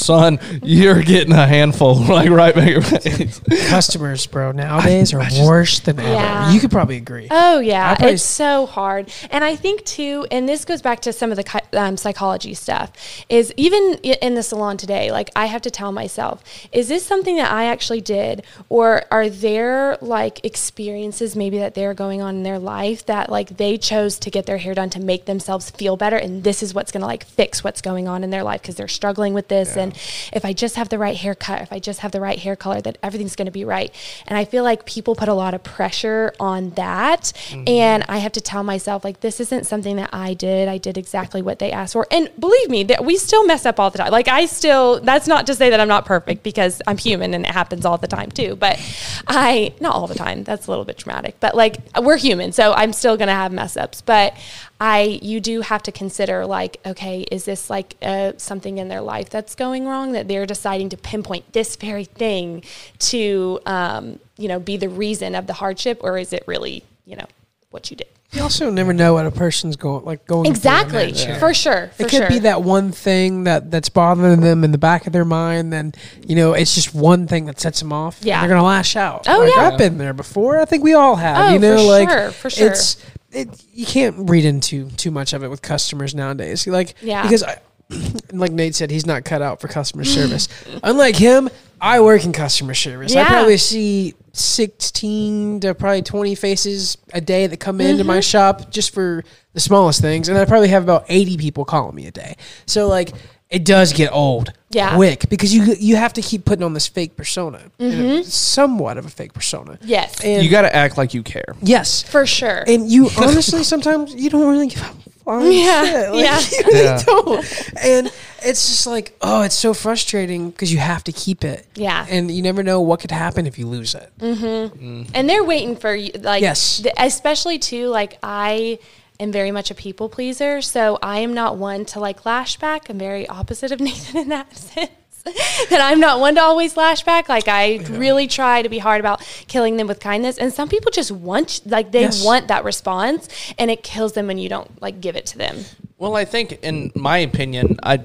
[0.02, 3.40] son, you're getting a handful, like right back your face.
[3.70, 6.10] Customers, bro, nowadays are worse than ever.
[6.10, 6.52] Yeah.
[6.52, 7.28] You could probably agree.
[7.32, 11.14] Oh yeah, probably- it's so hard, and I think too, and this goes back to
[11.14, 12.92] some of the um, psychology stuff.
[13.30, 17.38] Is even in the salon today, like I have to tell myself, is this something
[17.38, 22.44] that I actually did, or are there like experiences maybe that they're going on in
[22.44, 25.98] their life that like they chose to get their hair done to make themselves feel
[25.98, 28.62] better, and this is what's going to like fix what's going on in their life
[28.62, 29.91] because they're struggling with this, and
[30.34, 32.82] if I just have the right haircut, if I just have the right hair color,
[32.82, 33.94] that everything's going to be right.
[34.28, 37.34] And I feel like people put a lot of pressure on that.
[37.50, 37.64] Mm-hmm.
[37.68, 40.68] And I have to tell myself, like, this isn't something that I did.
[40.68, 42.08] I did exactly what they asked for.
[42.12, 44.12] And believe me, that we still mess up all the time.
[44.12, 47.46] Like, I still, that's not to say that I'm not perfect because I'm human and
[47.46, 48.56] it happens all the time too.
[48.56, 48.80] But
[49.28, 52.52] I, not all the time, that's a little bit dramatic, but like, we're human.
[52.52, 54.02] So I'm still going to have mess ups.
[54.02, 54.36] But
[54.84, 59.00] I, you do have to consider, like, okay, is this like uh, something in their
[59.02, 62.64] life that's going wrong that they're deciding to pinpoint this very thing
[62.98, 67.16] to, um, you know, be the reason of the hardship, or is it really, you
[67.16, 67.28] know,
[67.70, 68.08] what you did?
[68.32, 71.90] You also never know what a person's going like going through Exactly, that for sure.
[71.90, 72.30] For it could sure.
[72.30, 75.74] be that one thing that that's bothering them in the back of their mind.
[75.74, 75.94] Then
[76.26, 78.20] you know it's just one thing that sets them off.
[78.20, 78.40] and Yeah.
[78.40, 79.28] they're gonna lash out.
[79.28, 79.68] Oh, Like, yeah.
[79.68, 80.62] I've been there before.
[80.62, 81.50] I think we all have.
[81.50, 82.68] Oh, you know, for like sure, for sure.
[82.72, 82.96] it's
[83.32, 83.64] it.
[83.74, 86.66] You can't read into too much of it with customers nowadays.
[86.68, 87.24] Like Yeah.
[87.24, 87.60] because I,
[88.32, 90.48] like Nate said, he's not cut out for customer service.
[90.84, 93.16] Unlike him, I work in customer service.
[93.16, 98.08] I probably see sixteen to probably twenty faces a day that come into Mm-hmm.
[98.08, 101.96] my shop just for the smallest things, and I probably have about eighty people calling
[101.96, 102.36] me a day.
[102.66, 103.12] So like.
[103.52, 104.96] It does get old Yeah.
[104.96, 108.98] quick because you you have to keep putting on this fake persona, you know, somewhat
[108.98, 109.74] of a fake persona.
[109.74, 109.88] Mm-hmm.
[109.88, 111.54] Yes, And You got to act like you care.
[111.62, 112.64] yes, for sure.
[112.66, 116.12] and you honestly sometimes you don't really give a flying Yeah, shit.
[116.12, 116.40] Like, yeah.
[116.52, 117.04] you really Yeah.
[117.06, 117.74] don't.
[117.84, 118.08] And
[118.44, 121.68] it's just like, oh, it's so frustrating because you have to keep it.
[121.76, 122.08] Yeah.
[122.10, 124.10] And you never know what could happen if you lose it.
[124.22, 126.80] and they're waiting for you like Yes.
[126.82, 128.80] th- especially too like i
[129.24, 132.90] am very much a people pleaser so i am not one to like lash back.
[132.90, 134.92] I'm very opposite of nathan in that sense
[135.70, 137.30] that i'm not one to always lash back.
[137.30, 140.90] Like i really try to be hard about killing them with kindness and some people
[140.92, 142.26] just want like they Yes.
[142.26, 143.30] want that response
[143.60, 145.56] and it kills them when you don't like give it to them.
[146.00, 148.00] Well, I think, in my opinion, I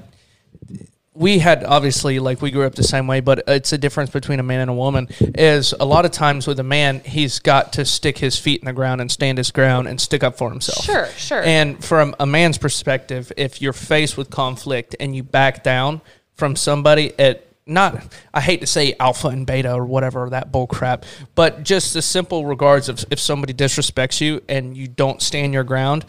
[1.17, 4.39] we had obviously like we grew up the same way, but it's a difference between
[4.39, 5.07] a man and a woman.
[5.19, 8.65] Is a lot of times with a man, he's got to stick his feet in
[8.65, 10.85] the ground and stand his ground and stick up for himself.
[10.85, 11.41] Sure, sure.
[11.41, 16.01] And from a man's perspective, if you're faced with conflict and you back down
[16.35, 20.67] from somebody, it not I hate to say alpha and beta or whatever that bull
[20.67, 21.03] crap,
[21.33, 25.63] but just the simple regards of if somebody disrespects you and you don't stand your
[25.63, 26.05] ground,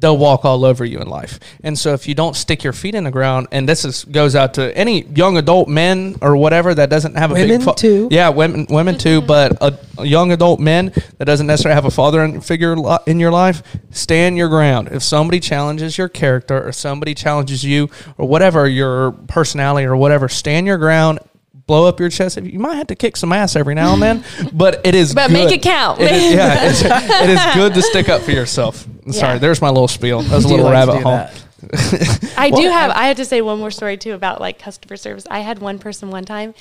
[0.00, 1.40] they'll walk all over you in life.
[1.64, 4.34] And so if you don't stick your feet in the ground, and this is goes
[4.36, 7.74] out to any young adult men or whatever that doesn't have a Women big fa-
[7.74, 8.08] too.
[8.10, 11.90] yeah, women women too, but a, a young adult men that doesn't necessarily have a
[11.90, 14.88] father figure in your life, stand your ground.
[14.92, 20.28] If somebody challenges your character or somebody challenges you or whatever your personality or whatever,
[20.28, 21.18] stand your ground.
[21.68, 22.36] Blow up your chest.
[22.42, 25.14] You might have to kick some ass every now and then, but it is.
[25.14, 26.00] But make it count.
[26.00, 28.86] It is, yeah, it's, it is good to stick up for yourself.
[29.10, 29.38] Sorry, Yeah.
[29.38, 30.22] there's my little spiel.
[30.22, 31.12] That was a little like rabbit hole.
[31.12, 31.44] that?
[32.38, 32.90] I do have.
[32.92, 35.26] I had to say one more story too about like customer service.
[35.30, 36.54] I had one person one time.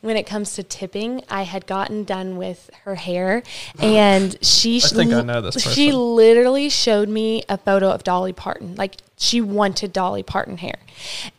[0.00, 3.42] When it comes to tipping, I had gotten done with her hair,
[3.78, 4.78] and she.
[4.78, 8.74] I think I know this She literally showed me a photo of Dolly Parton.
[8.74, 10.76] Like she wanted Dolly Parton hair,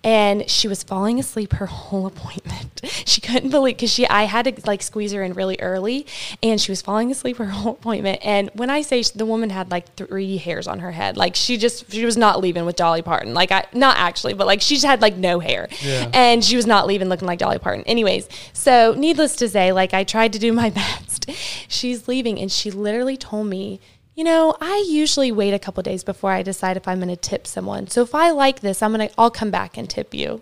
[0.04, 2.82] and she was falling asleep her whole appointment.
[3.06, 4.08] She couldn't believe because she.
[4.08, 6.06] I had to like squeeze her in really early,
[6.44, 8.20] and she was falling asleep her whole appointment.
[8.24, 11.36] And when I say sh- the woman had like three hairs on her head, like
[11.36, 13.34] she just she was not leaving with Dolly Parton.
[13.34, 16.10] Like I not actually, but like she just had like no hair, Yeah.
[16.14, 17.84] and she was not leaving looking like Dolly Parton.
[17.86, 21.30] Anyways, so needless to say, like I tried to do my best.
[21.68, 23.80] She's leaving, and she literally told me.
[24.16, 27.16] You know, I usually wait a couple days before I decide if I'm going to
[27.16, 27.88] tip someone.
[27.88, 30.42] So if I like this, I'm going to I'll come back and tip you.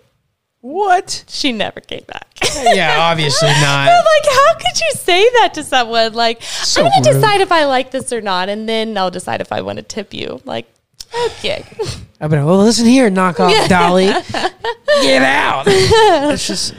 [0.60, 1.24] What?
[1.28, 2.26] She never came back.
[2.64, 3.88] Yeah, obviously not.
[3.88, 6.12] I'm like, how could you say that to someone?
[6.14, 9.40] Like, So I'm gonna decide if I like this or not, and then I'll decide
[9.40, 10.40] if I want to tip you.
[10.44, 10.66] Like,
[11.26, 11.64] okay.
[12.20, 14.06] I've been, well, listen here, knock off Dolly.
[14.06, 15.64] Get out.
[15.68, 16.74] It's just,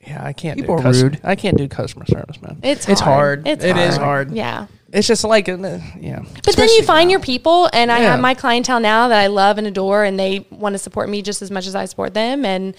[0.00, 0.58] yeah, I can't.
[0.58, 1.20] People do are cus- rude.
[1.22, 2.58] I can't do customer service, man.
[2.62, 3.46] It's It's hard.
[3.46, 3.88] It's It hard.
[3.88, 4.32] is hard.
[4.32, 4.66] Yeah.
[4.92, 5.56] It's just like, uh,
[5.98, 6.20] yeah.
[6.44, 8.10] But then you find your people, and I Yeah.
[8.12, 11.22] have my clientele now that I love and adore, and they want to support me
[11.22, 12.74] just as much as I support them, and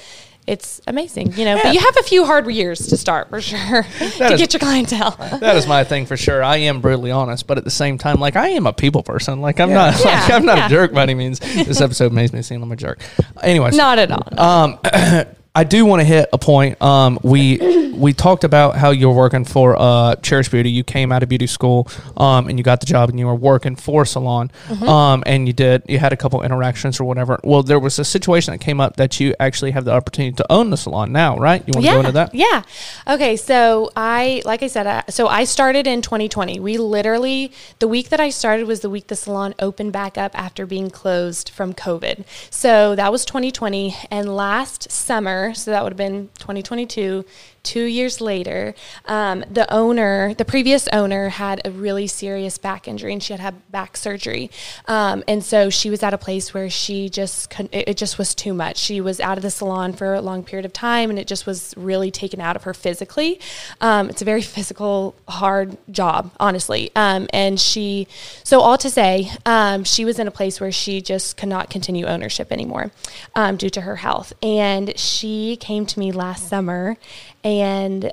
[0.45, 1.57] it's amazing, you know.
[1.63, 4.59] But you have a few hard years to start for sure to is- get your
[4.59, 5.15] clientele.
[5.39, 6.43] That is my thing for sure.
[6.43, 9.41] I am brutally honest, but at the same time, like I am a people person.
[9.41, 10.65] Like I'm not, like, I'm not yeah.
[10.67, 11.39] a jerk by any means.
[11.39, 13.01] This episode makes me seem like a jerk.
[13.41, 14.27] Anyways, Not at all.
[14.39, 14.79] Um,
[15.55, 16.81] I do want to hit a point.
[16.81, 17.57] Um, we
[17.93, 20.69] we talked about how you were working for uh, Cherish Beauty.
[20.69, 23.35] You came out of beauty school, um, and you got the job, and you were
[23.35, 24.51] working for a salon.
[24.67, 24.87] Mm-hmm.
[24.87, 27.39] Um, and you did you had a couple interactions or whatever.
[27.43, 30.51] Well, there was a situation that came up that you actually have the opportunity to
[30.51, 31.63] own the salon now, right?
[31.67, 32.33] You want to go into that?
[32.33, 32.63] Yeah.
[33.07, 33.35] Okay.
[33.37, 36.59] So I, like I said, I, so I started in 2020.
[36.59, 40.37] We literally, the week that I started was the week the salon opened back up
[40.37, 42.25] after being closed from COVID.
[42.49, 43.95] So that was 2020.
[44.09, 47.25] And last summer, so that would have been 2022,
[47.63, 53.13] two years later, um, the owner, the previous owner, had a really serious back injury
[53.13, 54.51] and she had had back surgery.
[54.85, 58.35] Um, and so she was at a place where she just couldn't, it, just was
[58.35, 58.77] too much.
[58.77, 61.45] She was out of the salon for a long period of time and it just
[61.45, 63.39] was really taken out of her physically.
[63.79, 66.91] Um, it's a very physical, hard job, honestly.
[66.97, 68.09] Um, and she,
[68.43, 71.69] so all to say, um, she was in a place where she just could not
[71.69, 72.91] continue ownership anymore
[73.35, 74.33] um, due to her health.
[74.43, 76.97] And she came to me last summer
[77.43, 78.11] and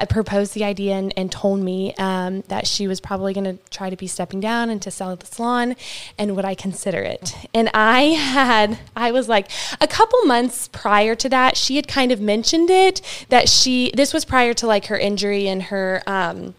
[0.00, 3.58] I proposed the idea and, and told me um, that she was probably going to
[3.70, 5.74] try to be stepping down and to sell the salon
[6.16, 7.34] and would I consider it?
[7.52, 12.12] And I had, I was like, a couple months prior to that, she had kind
[12.12, 16.54] of mentioned it that she, this was prior to like her injury and her, um,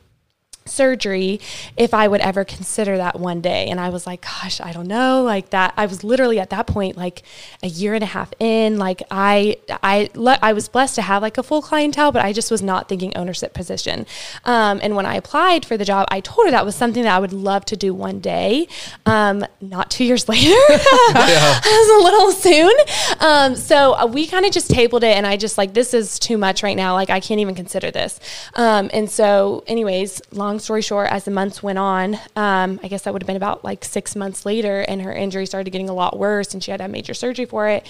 [0.70, 1.40] surgery
[1.78, 3.68] if I would ever consider that one day.
[3.68, 5.24] And I was like, gosh, I don't know.
[5.24, 7.24] Like that, I was literally at that point, like
[7.64, 11.22] a year and a half in, like I, I, le- I was blessed to have
[11.22, 14.06] like a full clientele, but I just was not thinking ownership position.
[14.46, 17.16] Um, and when I applied for the job, I told her that was something that
[17.16, 18.68] I would love to do one day.
[19.06, 20.56] Um, not two years later.
[21.12, 22.72] It was a little soon.
[23.20, 26.20] Um, so uh, we kind of just tabled it, and I just like this is
[26.20, 26.94] too much right now.
[26.94, 28.20] Like I can't even consider this.
[28.56, 33.04] Um, and so, anyways, long story short, as the months went on, um, I guess
[33.04, 35.94] that would have been about like six months later, and her injury started getting a
[35.94, 37.88] lot worse, and she had to have major surgery for it.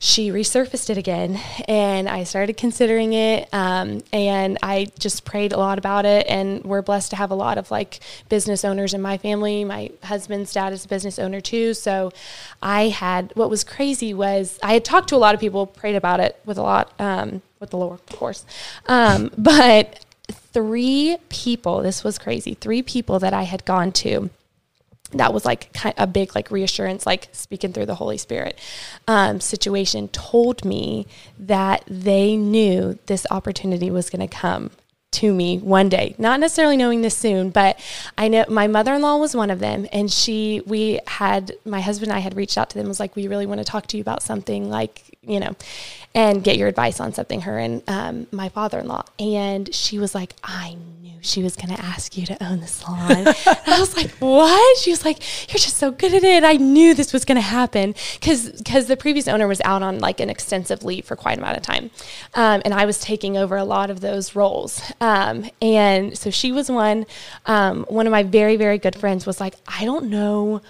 [0.00, 3.48] She resurfaced it again, and I started considering it.
[3.52, 7.34] Um, and I just prayed a lot about it, and we're blessed to have a
[7.34, 9.64] lot of like business owners in my family.
[9.64, 12.12] My husband's dad is a business owner too, so
[12.62, 15.96] I had what was crazy was I had talked to a lot of people, prayed
[15.96, 18.44] about it with a lot um, with the Lord, of course,
[18.86, 20.04] um, but
[20.58, 21.82] three people.
[21.82, 22.54] This was crazy.
[22.54, 24.28] Three people that I had gone to
[25.12, 28.58] that was like a big like reassurance like speaking through the holy spirit
[29.06, 31.06] um, situation told me
[31.38, 34.70] that they knew this opportunity was going to come
[35.10, 37.80] to me one day, not necessarily knowing this soon, but
[38.18, 39.86] I know my mother in law was one of them.
[39.90, 43.16] And she, we had, my husband and I had reached out to them, was like,
[43.16, 45.56] we really want to talk to you about something like, you know,
[46.18, 49.04] and get your advice on something, her and um, my father in law.
[49.20, 52.66] And she was like, I knew she was going to ask you to own the
[52.66, 53.28] salon.
[53.46, 54.78] I was like, what?
[54.78, 56.42] She was like, you're just so good at it.
[56.42, 60.00] I knew this was going to happen because because the previous owner was out on
[60.00, 61.88] like an extensive leave for quite a amount of time,
[62.34, 64.82] um, and I was taking over a lot of those roles.
[65.00, 67.06] Um, and so she was one.
[67.46, 70.62] Um, one of my very very good friends was like, I don't know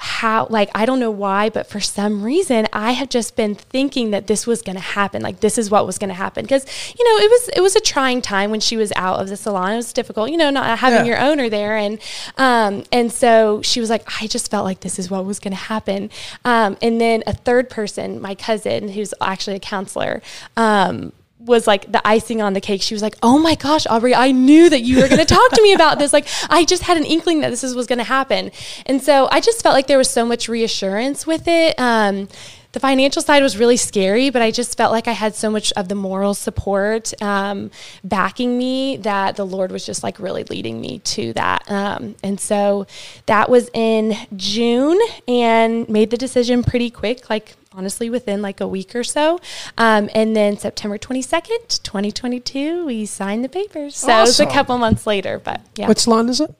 [0.00, 4.12] how like I don't know why, but for some reason I have just been thinking
[4.12, 5.22] that this was going to happen.
[5.22, 6.64] Like this is what was going to happen because
[6.96, 9.36] you know it was it was a trying time when she was out of the
[9.36, 9.72] salon.
[9.72, 11.16] It was difficult, you know, not having Yeah.
[11.16, 11.98] your owner there, and
[12.36, 15.52] um, and so she was like, I just felt like this is what was going
[15.52, 16.10] to happen.
[16.44, 20.22] Um, and then a third person, my cousin, who's actually a counselor.
[20.56, 21.12] Um,
[21.48, 22.82] was like the icing on the cake.
[22.82, 25.50] She was like, "Oh my gosh, Aubrey, I knew that you were going to talk
[25.52, 26.12] to me about this.
[26.12, 28.52] Like, I just had an inkling that this is, was going to happen."
[28.86, 31.78] And so I just felt like there was so much reassurance with it.
[31.80, 32.28] Um,
[32.72, 35.72] the financial side was really scary, but I just felt like I had so much
[35.72, 37.70] of the moral support um,
[38.04, 41.68] backing me that the Lord was just like really leading me to that.
[41.70, 42.86] Um, and so
[43.26, 48.66] that was in June and made the decision pretty quick, like honestly within like a
[48.66, 49.38] week or so.
[49.78, 53.96] Um, and then September 22nd, 2022, we signed the papers.
[53.96, 55.86] So it was a couple months later, but yeah.
[55.86, 56.54] What salon is it?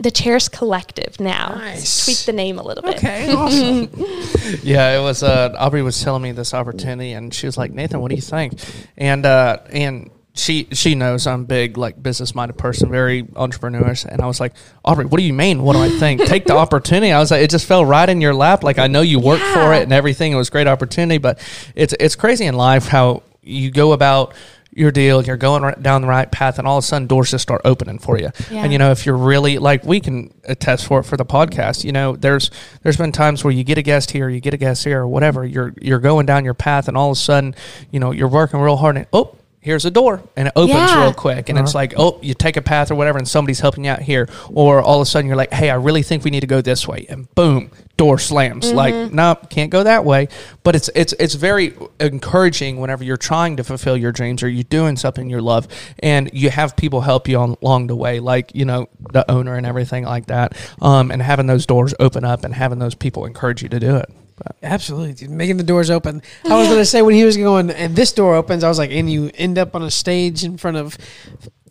[0.00, 1.54] the Cherished Collective now.
[1.54, 2.04] Nice.
[2.04, 2.96] Tweak the name a little bit.
[2.96, 3.90] Okay, awesome.
[4.62, 5.22] Yeah, it was.
[5.22, 8.22] Uh, Aubrey was telling me this opportunity, and she was like, "Nathan, what do you
[8.22, 8.54] think?"
[8.96, 14.04] And uh, and she she knows I'm big, like business minded person, very entrepreneurs.
[14.04, 14.52] And I was like,
[14.84, 15.62] Aubrey, what do you mean?
[15.62, 16.22] What do I think?
[16.26, 17.12] Take the opportunity.
[17.12, 18.64] I was like, it just fell right in your lap.
[18.64, 20.32] Like I know you worked for it and everything.
[20.32, 21.38] It was a great opportunity, but
[21.76, 24.34] it's it's crazy in life how you go about
[24.76, 27.30] your deal, you're going right down the right path, and all of a sudden doors
[27.30, 28.30] just start opening for you.
[28.50, 28.64] Yeah.
[28.64, 31.84] And you know, if you're really like we can attest for it for the podcast,
[31.84, 32.50] you know, there's
[32.82, 35.08] there's been times where you get a guest here, you get a guest here, or
[35.08, 35.44] whatever.
[35.44, 37.54] You're you're going down your path, and all of a sudden,
[37.92, 39.36] you know, you're working real hard, and oh.
[39.64, 41.04] Here's a door, and it opens Yeah.
[41.04, 43.84] real quick, and it's like, oh, you take a path or whatever, and somebody's helping
[43.86, 46.30] you out here, or all of a sudden you're like, hey, I really think we
[46.30, 48.70] need to go this way, and boom, door slams.
[48.74, 50.28] Like, nope, can't go that way.
[50.64, 54.64] But it's it's it's very encouraging whenever you're trying to fulfill your dreams or you're
[54.64, 55.66] doing something you love,
[56.00, 59.54] and you have people help you on, along the way, like you know the owner
[59.54, 63.24] and everything like that, um, and having those doors open up and having those people
[63.24, 64.10] encourage you to do it.
[64.36, 65.30] But Absolutely, dude.
[65.30, 66.22] making the doors open.
[66.44, 68.90] I was gonna say when he was going and this door opens, I was like,
[68.90, 70.98] and you end up on a stage in front of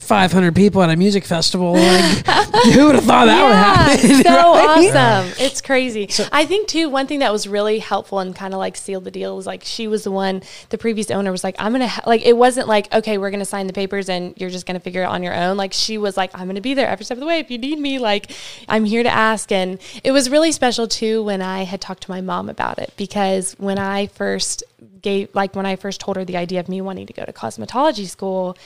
[0.04, 1.74] 500 people at a music festival.
[1.74, 2.26] Like,
[2.74, 4.24] who would have thought that would happen?
[4.24, 4.94] so right?
[4.94, 5.34] awesome.
[5.40, 6.10] It's crazy.
[6.32, 9.12] I think too, one thing that was really helpful and kind of like sealed the
[9.12, 12.22] deal was like she was the one, the previous owner was like, I'm gonna like
[12.24, 15.08] it wasn't like, okay, we're gonna sign the papers and you're just gonna figure it
[15.08, 15.58] on your own.
[15.58, 17.58] Like she was like, I'm gonna be there every step of the way if you
[17.58, 18.00] need me.
[18.00, 18.32] Like
[18.68, 19.52] I'm here to ask.
[19.52, 22.94] And it was really special too when I had talked to my mom about it
[22.98, 24.64] because when I first
[25.02, 27.34] gave like when I first told her the idea of me wanting to go to
[27.34, 28.58] cosmetology school,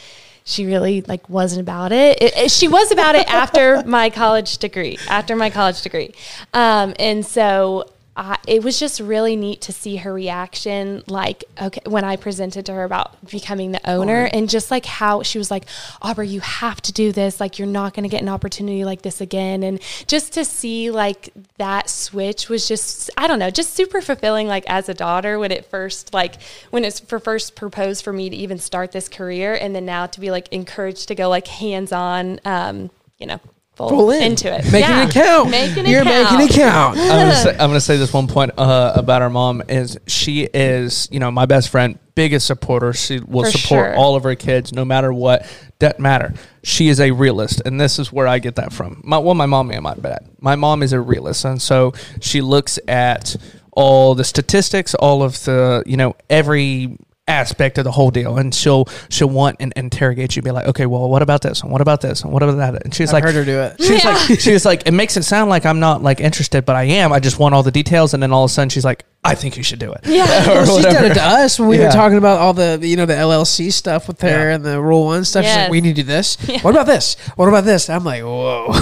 [0.47, 2.21] she really like wasn't about it.
[2.21, 6.13] It- it- she was about it after my college degree, after my college degree,
[6.53, 11.03] um, and so I, it was just really neat to see her reaction.
[11.05, 15.21] Like, okay, when I presented to her about becoming the owner, and just like how
[15.21, 15.65] she was like,
[16.01, 17.39] "Aubrey, you have to do this.
[17.39, 20.89] Like, you're not going to get an opportunity like this again." And just to see
[20.89, 24.47] like that switch was just, I don't know, just super fulfilling.
[24.47, 26.41] Like as a daughter, when it first like
[26.71, 30.07] when it's for first proposed for me to even start this career, and then now
[30.07, 32.89] to be like encouraged to go like hands on, um,
[33.19, 33.39] you know,
[33.77, 34.23] full, Full in.
[34.23, 35.05] into it, Making Yeah.
[35.07, 35.49] it count.
[35.51, 36.37] making it You're count.
[36.39, 36.97] making it count.
[36.97, 40.43] I'm gonna say, I'm gonna say this one point uh, about our mom is she
[40.53, 42.91] is you know my best friend, biggest supporter.
[42.93, 43.95] She will For support sure.
[43.95, 45.45] all of her kids no matter what.
[45.79, 46.33] Doesn't matter.
[46.63, 48.99] She is a realist, and this is where I get that from.
[49.05, 50.27] My well, my mom and my dad.
[50.41, 53.35] My mom is a realist, and so she looks at
[53.73, 56.97] all the statistics, all of the you know every
[57.27, 58.37] aspect of the whole deal.
[58.37, 61.61] And she'll she'll want and interrogate you be like okay well what about this?
[61.61, 62.23] And what about this?
[62.23, 62.83] And what about that?
[62.83, 63.81] And she's I've like heard her do it.
[63.81, 66.75] She's like, she was like, it makes it sound like I'm not like interested, but
[66.75, 67.11] I am.
[67.11, 69.35] I just want all the details, and then all of a sudden she's like, I
[69.35, 70.01] think you should do it.
[70.05, 70.25] Yeah.
[70.47, 71.85] Or Well, she's done it to us when we Yeah.
[71.87, 74.55] were talking about all the you know the LLC stuff with her Yeah.
[74.55, 75.43] and the Rule One stuff.
[75.45, 76.37] She's like, we need to do this.
[76.63, 77.15] What about this?
[77.35, 77.89] What about this?
[77.89, 78.67] I'm like, whoa.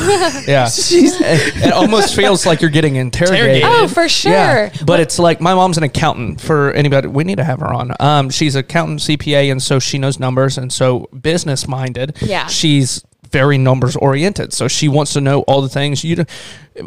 [0.48, 3.58] Yeah, it, it almost feels like you're getting interrogated.
[3.58, 3.70] Interrogated.
[3.84, 4.32] Oh, for sure.
[4.32, 6.39] Yeah, but it's like my mom's an accountant.
[6.41, 7.93] For anybody, we need to have her on.
[8.00, 12.18] Um, she's accountant, CPA, and so she knows numbers, and so business minded.
[12.22, 12.48] Yeah.
[12.48, 16.04] she's very numbers oriented, so she wants to know all the things.
[16.04, 16.26] You,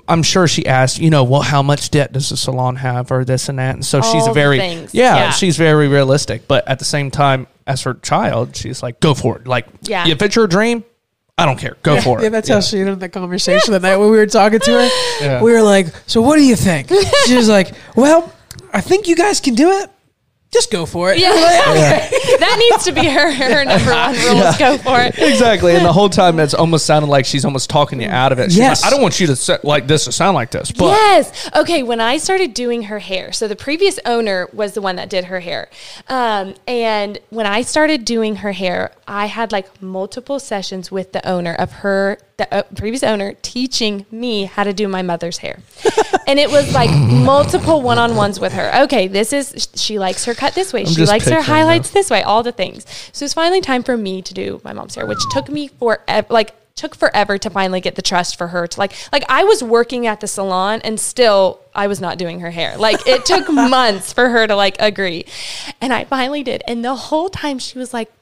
[0.07, 3.24] I'm sure she asked, you know, well, how much debt does the salon have, or
[3.24, 5.30] this and that, and so she's All a very, yeah, Yeah.
[5.30, 7.47] she's very realistic, but at the same time.
[7.66, 9.47] as her child, she's like, "Go for it!
[9.47, 10.09] Like, Yeah.
[10.09, 10.84] if it's your dream,
[11.36, 11.76] I don't care.
[11.82, 14.24] Go for it." Yeah, that's how she ended the conversation that night when we were
[14.26, 14.89] talking to her.
[15.20, 15.43] Yeah.
[15.43, 16.89] We were like, "So what do you think?"
[17.26, 18.32] She was like, "Well,
[18.72, 19.91] I think you guys can do it.
[20.53, 21.28] Just go for it." Yeah.
[22.38, 25.18] that needs to be her, her number one rule is go for it.
[25.18, 25.74] exactly.
[25.76, 28.51] And the whole time, it's almost sounded like she's almost talking you out of it.
[28.51, 28.82] She's Yes.
[28.82, 31.51] like, I don't want you to sa- like this to sound like this, but yes.
[31.55, 31.82] Okay.
[31.82, 35.24] When I started doing her hair, so the previous owner was the one that did
[35.26, 35.68] her hair.
[36.09, 41.26] Um, and when I started doing her hair, I had like multiple sessions with the
[41.28, 45.61] owner of her, the uh, previous owner, teaching me how to do my mother's hair.
[46.26, 48.82] and it was like multiple one on ones with her.
[48.84, 49.09] Okay.
[49.09, 50.84] This is, she likes her cut this way.
[50.84, 52.86] she likes her highlights this way, all the things.
[53.12, 56.01] So it's finally time for me to do my mom's hair, which took me for
[56.30, 59.64] like took forever to finally get the trust for her to like like I was
[59.64, 62.76] working at the salon and still I was not doing her hair.
[62.78, 65.26] Like it took months for her to like agree.
[65.80, 66.62] And I finally did.
[66.68, 68.12] And the whole time she was like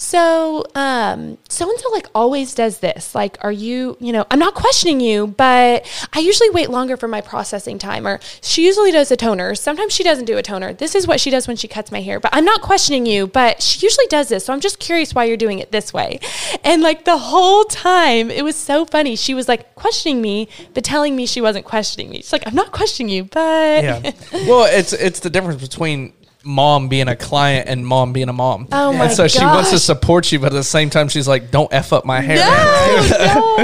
[0.00, 3.14] so um so and so like always does this.
[3.14, 7.06] Like are you you know i'm not questioning you but i usually wait longer for
[7.06, 9.54] my processing time or she usually does a toner.
[9.54, 10.72] Sometimes she doesn't do a toner.
[10.72, 13.26] This is what she does when she cuts my hair but i'm not questioning you
[13.26, 16.18] but she usually does this so i'm just curious why you're doing it this way.
[16.64, 19.16] And like the whole time it was so funny.
[19.16, 22.18] She was like questioning me but telling me she wasn't questioning me.
[22.18, 24.10] She's like i'm not questioning you but yeah.
[24.32, 26.14] well, it's it's the difference between
[26.44, 28.68] mom being a client and mom being a mom.
[28.72, 31.28] Oh my And so she wants to support you, but at the same time, she's
[31.28, 33.56] like, "Don't f up my hair." no,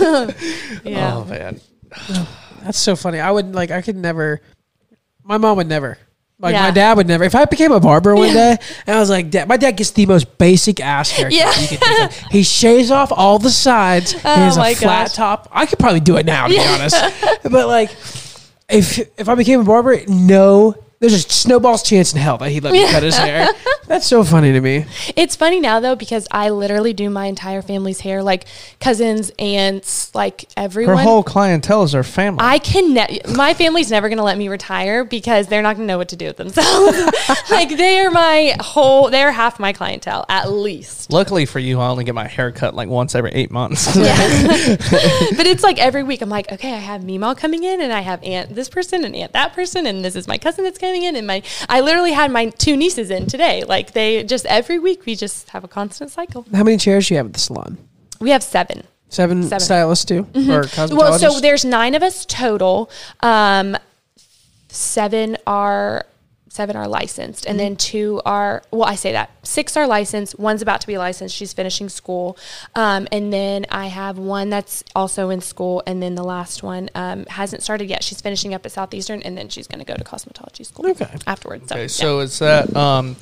[0.00, 0.30] no.
[0.84, 1.60] yeah Oh man.
[2.64, 3.18] That's so funny.
[3.18, 3.70] I would like.
[3.70, 4.40] I could never.
[5.24, 5.98] My mom would never.
[6.38, 6.62] Like Yeah.
[6.62, 7.24] my dad would never.
[7.24, 8.56] If I became a barber one day,
[8.86, 11.48] and I was like, Dad, my dad gets the most basic ass haircut Yeah.
[11.60, 12.16] you can think of.
[12.30, 14.12] He shaves off all the sides.
[14.12, 15.16] he has Oh my a flat gosh.
[15.16, 15.48] top.
[15.52, 16.96] I could probably do it now, to be honest.
[17.42, 17.90] But like,
[18.68, 22.62] if if I became a barber, no, there's a snowball's chance in hell that he'd
[22.62, 23.48] let me cut his hair.
[23.88, 24.86] That's so funny to me.
[25.16, 28.44] It's funny now though because I literally do my entire family's hair, like
[28.78, 30.90] cousins, aunts, like everyone.
[30.90, 31.12] Her everyone.
[31.12, 32.38] whole clientele is her family.
[32.40, 32.94] I can.
[32.94, 35.98] Ne- my family's never going to let me retire because they're not going to know
[35.98, 36.96] what to do with themselves.
[37.50, 39.10] like they are my whole.
[39.10, 41.12] They're half my clientele at least.
[41.12, 43.96] Luckily for you, I only get my hair cut like once every eight months.
[43.96, 44.16] Yeah.
[45.36, 48.02] but it's like every week I'm like, okay, I have Meemaw coming in, and I
[48.02, 50.91] have aunt this person and aunt that person, and this is my cousin that's coming
[51.00, 51.42] in, and my.
[51.68, 53.64] I literally had my two nieces in today.
[53.64, 56.44] Like they just every week we just have a constant cycle.
[56.52, 57.78] How many chairs do you have at the salon?
[58.20, 58.84] We have seven.
[59.08, 59.60] Seven, Seven.
[59.60, 60.96] stylists too, or cosmetologists?
[60.96, 62.90] Well, so there's nine of us total.
[63.20, 63.76] Um,
[64.68, 66.06] seven are
[66.52, 70.38] seven are licensed, and then two are well, I say that six are licensed.
[70.38, 72.36] One's about to be licensed; she's finishing school,
[72.74, 76.90] um, and then I have one that's also in school, and then the last one
[76.94, 78.04] um, hasn't started yet.
[78.04, 81.08] She's finishing up at Southeastern, and then she's going to go to cosmetology school Okay.
[81.26, 81.68] afterwards.
[81.68, 81.86] So, Okay, yeah.
[81.88, 83.16] so it's that um,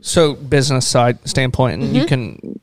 [0.00, 1.94] so business side standpoint, and Mm-hmm.
[1.96, 2.60] you can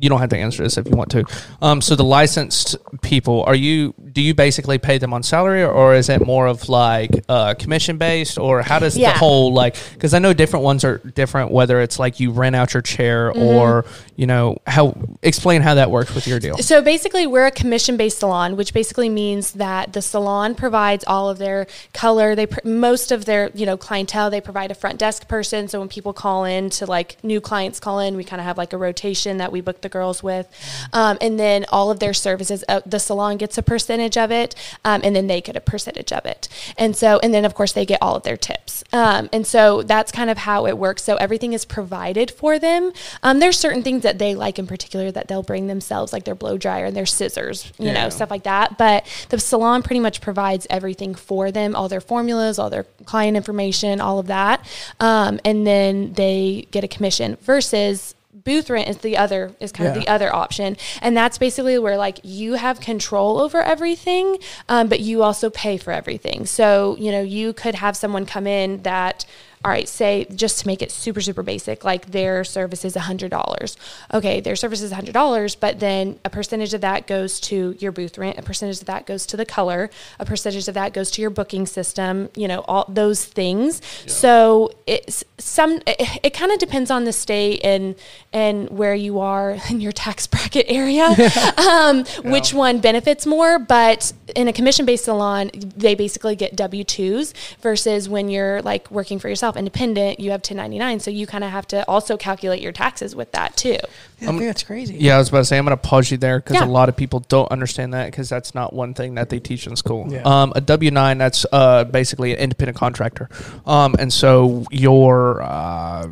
[0.00, 1.24] you don't have to answer this if you want to.
[1.62, 5.94] Um, so the licensed people, are you do you basically pay them on salary, or,
[5.94, 9.12] is it more of like uh, commission based, or how does Yeah.
[9.12, 9.76] the whole like?
[9.92, 11.50] Because I know different ones are different.
[11.50, 13.42] Whether it's like you rent out your chair, Mm-hmm.
[13.42, 13.84] or
[14.16, 16.56] you know how explain how that works with your deal.
[16.58, 21.28] So basically, we're a commission based salon, which basically means that the salon provides all
[21.28, 22.34] of their color.
[22.34, 24.30] They pr- most of their you know clientele.
[24.30, 25.68] They provide a front desk person.
[25.68, 28.56] So when people call in to like new clients call in, we kind of have
[28.58, 30.46] like a rotation that we book the girls with,
[30.92, 32.64] um, and then all of their services.
[32.68, 36.12] Uh, the salon gets a percentage of it, um, and then they get a percentage
[36.12, 36.48] of it.
[36.76, 38.82] And so and then of course they get all of their tips.
[38.92, 41.02] Um, and so that's kind of how it works.
[41.04, 42.92] So everything is provided for them.
[43.22, 46.34] Um, there's certain things that they like in particular that they'll bring themselves, like their
[46.34, 47.94] blow dryer and their scissors, you Yeah.
[48.04, 48.76] know, stuff like that.
[48.78, 53.36] But the salon pretty much provides everything for them, all their formulas, all their client
[53.36, 54.64] information, all of that.
[55.00, 58.14] Um, and then they get a commission versus
[58.46, 60.78] booth rent is the other is kind of the other option.
[61.02, 64.38] And that's basically where like you have control over everything
[64.68, 66.46] um, but you also pay for everything.
[66.46, 69.26] So you know you could have someone come in that
[69.64, 73.76] all right say just to make it super super basic like their service is $100
[74.14, 78.18] okay their service is $100 but then a percentage of that goes to your booth
[78.18, 81.20] rent a percentage of that goes to the color a percentage of that goes to
[81.20, 83.80] your booking system you know all those things.
[84.06, 87.94] So it's some it, it kind of depends on the state and
[88.32, 91.04] and where you are in your tax bracket area
[91.58, 97.32] um, which one benefits more but in a commission based salon they basically get w2s
[97.60, 101.50] versus when you're like working for yourself independent you have 1099 so you kind of
[101.50, 103.76] have to also calculate your taxes with that too
[104.18, 104.96] Yeah, I think that's crazy.
[104.98, 106.64] Yeah, I was about to say I'm going to pause you there because Yeah.
[106.64, 109.66] a lot of people don't understand that because that's not one thing that they teach
[109.66, 110.06] in school.
[110.10, 110.22] Yeah.
[110.24, 113.28] Um, a W nine that's uh, basically an independent contractor,
[113.66, 116.08] um, and so your uh,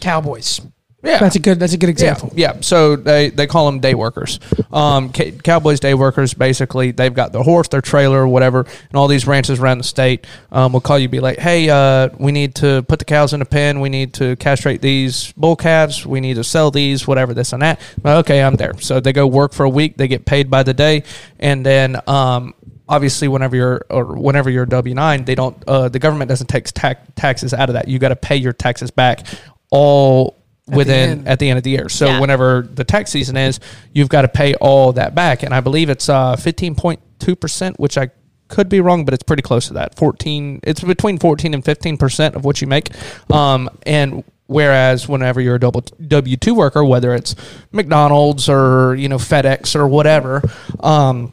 [0.00, 0.60] Cowboys.
[1.04, 1.18] Yeah.
[1.18, 1.60] That's a good.
[1.60, 2.32] That's a good example.
[2.34, 2.60] Yeah, yeah.
[2.62, 4.40] So they, they call them day workers.
[4.72, 9.06] Um, ca- Cowboys day workers basically they've got their horse, their trailer, whatever, and all
[9.06, 12.54] these ranches around the state um, will call you, be like, "Hey, uh, we need
[12.56, 13.80] to put the cows in a pen.
[13.80, 16.06] We need to castrate these bull calves.
[16.06, 18.72] We need to sell these, whatever this and that." Well, okay, I'm there.
[18.80, 19.98] So they go work for a week.
[19.98, 21.02] They get paid by the day,
[21.38, 22.54] and then um,
[22.88, 26.64] obviously whenever you're or whenever you're W nine, they don't uh, the government doesn't take
[26.64, 27.88] tax, taxes out of that.
[27.88, 29.26] You got to pay your taxes back
[29.70, 30.36] all
[30.66, 31.28] the within end.
[31.28, 31.88] at the end of the year.
[31.88, 32.20] So Yeah.
[32.20, 33.60] whenever the tax season is,
[33.92, 37.36] you've got to pay all that back, and I believe it's uh, fifteen point two
[37.36, 38.10] percent, which I
[38.48, 39.94] could be wrong, but it's pretty close to that.
[39.96, 42.90] Fourteen, it's between fourteen and fifteen percent of what you make,
[43.30, 44.24] um, and.
[44.46, 47.34] Whereas whenever you're a double W two worker, whether it's
[47.72, 50.42] McDonald's or you know FedEx or whatever,
[50.80, 51.32] um,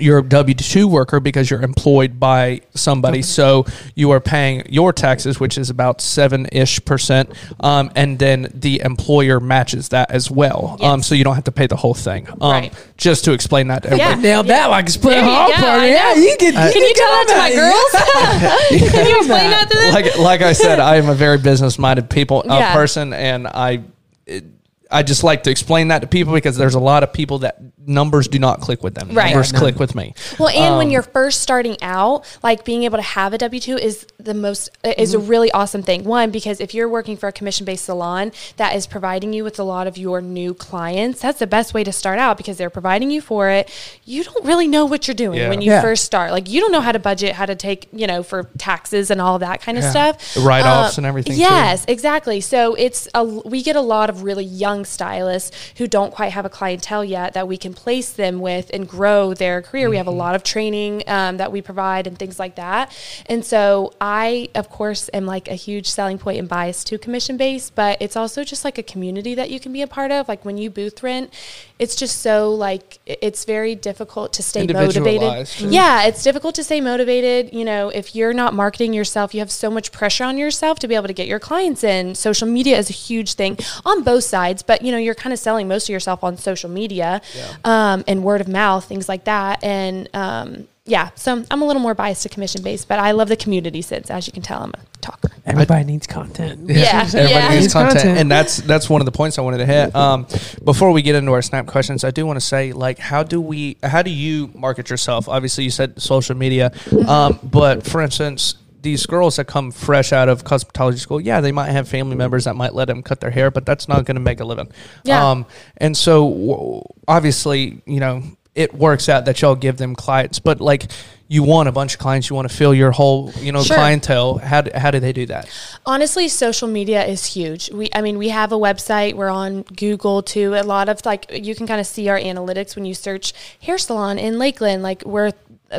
[0.00, 3.64] you're a W two worker because you're employed by somebody, so
[3.94, 7.30] you are paying your taxes, which is about seven ish percent,
[7.60, 10.76] um, and then the employer matches that as well.
[10.80, 12.28] Um, so you don't have to pay the whole thing.
[12.40, 12.72] Um, Right.
[12.96, 14.14] Just to explain that to everybody.
[14.16, 14.20] Yeah.
[14.22, 15.82] Nailed that like a split There you hall go, party.
[15.82, 16.52] I Yeah, you can.
[16.52, 18.90] Can you tell that to my girls?
[18.92, 19.92] Can you explain that to them?
[19.94, 22.72] like like I said, I am a very business minded people uh, Yeah.
[22.74, 23.82] person, and I.
[24.26, 24.44] It,
[24.90, 27.58] I just like to explain that to people because there's a lot of people that
[27.86, 29.10] numbers do not click with them.
[29.12, 29.30] Right.
[29.30, 29.58] Numbers no.
[29.58, 30.14] click with me.
[30.38, 33.60] Well, and when Um, you're first starting out, like being able to have a W
[33.60, 35.22] two is the most is Mm-hmm.
[35.22, 36.04] a really awesome thing.
[36.04, 39.58] One, because if you're working for a commission based salon that is providing you with
[39.58, 42.70] a lot of your new clients, that's the best way to start out because they're
[42.70, 43.70] providing you for it.
[44.04, 45.48] You don't really know what you're doing Yeah.
[45.48, 45.82] when you Yeah.
[45.82, 46.30] first start.
[46.30, 49.20] Like you don't know how to budget, how to take you know for taxes and
[49.20, 51.40] all that kind of stuff, write-offs Uh, and everything, too.
[51.40, 52.40] Yes, exactly.
[52.40, 56.46] So it's a, we get a lot of really young stylists who don't quite have
[56.46, 59.90] a clientele yet that we can place them with and grow their career.
[59.90, 60.18] We have a Mm-hmm.
[60.18, 62.96] lot of training um, that we provide and things like that.
[63.26, 67.36] And so I, of course, am like a huge selling point and bias to commission
[67.36, 70.28] based, but it's also just like a community that you can be a part of.
[70.28, 71.32] Like when you booth rent,
[71.80, 74.96] it's just so like it's very difficult to stay motivated.
[74.96, 75.60] Individualized.
[75.60, 77.52] Yeah, it's difficult to stay motivated.
[77.52, 80.88] You know, if you're not marketing yourself, you have so much pressure on yourself to
[80.88, 82.14] be able to get your clients in.
[82.14, 85.38] Social media is a huge thing on both sides, but you know, you're kind of
[85.38, 87.20] selling most of yourself on social media
[87.64, 89.62] um, and word of mouth, things like that.
[89.64, 93.28] And um, yeah, so I'm a little more biased to commission based, but I love
[93.28, 94.10] the community sense.
[94.10, 95.30] As you can tell, I'm a talker.
[95.46, 96.68] Everybody needs content.
[96.68, 97.48] Yeah, Everybody yeah.
[97.48, 97.96] needs Needs content.
[97.98, 98.18] content.
[98.18, 99.94] and that's that's one of the points I wanted to hit.
[99.94, 100.26] Um,
[100.62, 103.40] before we get into our snap questions, I do want to say, like, how do
[103.40, 105.26] we, how do you market yourself?
[105.28, 106.72] Obviously, you said social media,
[107.08, 108.56] um, but for instance.
[108.84, 112.44] These girls that come fresh out of cosmetology school, yeah, they might have family members
[112.44, 114.70] that might let them cut their hair, but that's not going to make a living.
[115.04, 115.30] Yeah.
[115.30, 115.46] Um,
[115.78, 118.22] and so, w- obviously, you know,
[118.54, 120.90] it works out that y'all give them clients, but like,
[121.26, 123.74] you want a bunch of clients, you want to fill your whole, you know, Sure.
[123.76, 124.36] clientele.
[124.38, 125.48] How do, how do they do that?
[125.86, 127.70] Honestly, social media is huge.
[127.72, 129.14] We, I mean, we have a website.
[129.14, 130.54] We're on Google too.
[130.54, 133.32] A lot of like, you can kind of see our analytics when you search
[133.62, 134.82] hair salon in Lakeland.
[134.82, 135.32] Like we're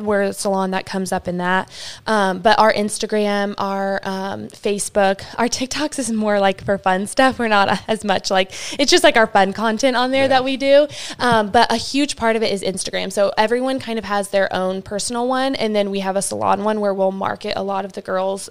[0.04, 1.70] we're a salon that comes up in that.
[2.08, 7.40] Um, but our Instagram, our um, Facebook, our TikToks is more like for fun stuff.
[7.40, 10.58] We're not as much like it's just like our fun content on there that we
[10.58, 10.88] do.
[11.20, 13.12] Um, but a huge part of it is Instagram.
[13.12, 16.64] So everyone kind of has their own personal one, and then we have a salon
[16.64, 18.50] one where we'll market a lot of the girls.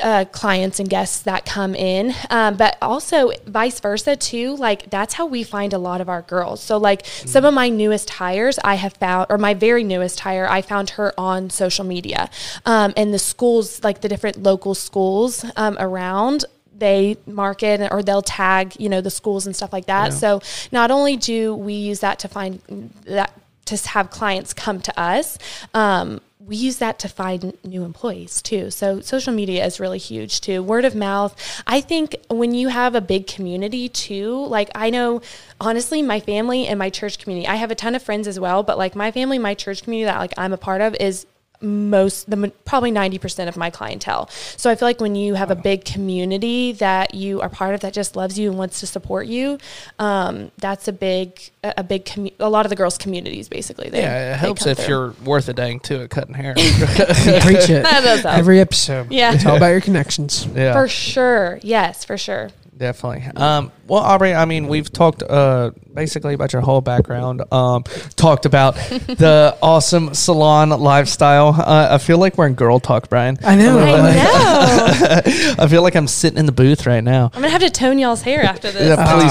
[0.00, 4.54] Uh, clients and guests that come in, um, but also vice versa too.
[4.54, 6.62] Like that's how we find a lot of our girls.
[6.62, 10.46] So like some of my newest hires, I have found, or my very newest hire,
[10.48, 12.30] I found her on social media,
[12.66, 16.44] um, and the schools, like the different local schools um, around.
[16.72, 20.12] They market or they'll tag, you know, the schools and stuff like that.
[20.12, 22.60] So not only do we use that to find
[23.06, 23.32] that
[23.64, 25.36] to have clients come to us,
[25.74, 26.20] um,
[26.50, 28.72] we use that to find new employees too.
[28.72, 30.64] So social media is really huge too.
[30.64, 31.36] Word of mouth.
[31.64, 35.22] I think when you have a big community too, like I know
[35.60, 37.46] honestly my family and my church community.
[37.46, 40.06] I have a ton of friends as well, but like my family, my church community
[40.06, 41.24] that like I'm a part of is
[41.62, 44.28] most the probably 90% of my clientele.
[44.56, 47.80] So I feel like when you have a big community that you are part of
[47.80, 49.58] that just loves you and wants to support you,
[49.98, 53.90] um, that's a big a a big commu- a lot of the girls communities basically.
[53.90, 54.86] They, Yeah, it helps if through.
[54.88, 56.54] you're worth a dang too at cutting hair.
[56.54, 57.82] Preach it.
[57.82, 58.36] That does help.
[58.38, 59.10] Every episode.
[59.12, 59.34] Yeah.
[59.34, 60.46] It's all about your connections.
[60.54, 61.58] yeah, For sure.
[61.62, 62.50] Yes, for sure.
[62.80, 63.30] Definitely.
[63.36, 67.42] Um, well, Aubrey, I mean, we've talked uh, basically about your whole background.
[67.52, 67.84] Um,
[68.16, 68.74] talked about
[69.06, 71.48] the awesome salon lifestyle.
[71.48, 73.36] Uh, I feel like we're in girl talk, Brian.
[73.44, 73.78] I know.
[73.78, 75.20] I know.
[75.64, 77.26] I feel like I'm sitting in the booth right now.
[77.34, 78.88] I'm gonna have to tone y'all's hair after this.
[78.88, 79.30] Yeah, please.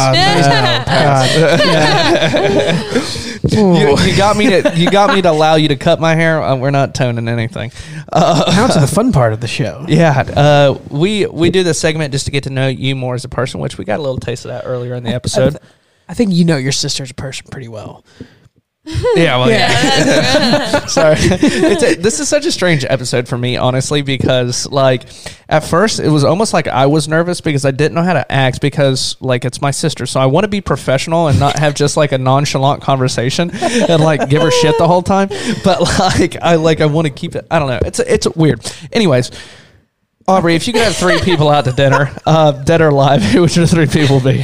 [0.92, 1.26] Ah,
[3.50, 6.42] you, you got me to you got me to allow you to cut my hair.
[6.42, 7.72] Uh, we're not toning anything.
[8.12, 9.86] Uh, Now to the fun part of the show.
[9.88, 13.24] yeah, uh, we we do this segment just to get to know you more as
[13.26, 15.58] a person, which we got a little taste of that earlier in the episode.
[16.08, 18.04] I think you know your sister's a person pretty well.
[19.16, 20.86] yeah, well, yeah.
[20.88, 25.04] Sorry, it's a, this is such a strange episode for me, honestly, because like
[25.48, 28.32] at first it was almost like I was nervous because I didn't know how to
[28.32, 31.76] act because like it's my sister, so I want to be professional and not have
[31.76, 35.28] just like a nonchalant conversation and like give her shit the whole time.
[35.64, 37.46] But like I like I want to keep it.
[37.52, 37.80] I don't know.
[37.86, 38.66] It's it's weird.
[38.92, 39.30] Anyways.
[40.30, 43.42] Aubrey, if you could have three people out to dinner, uh, dead or alive, who
[43.42, 44.44] would your three people be?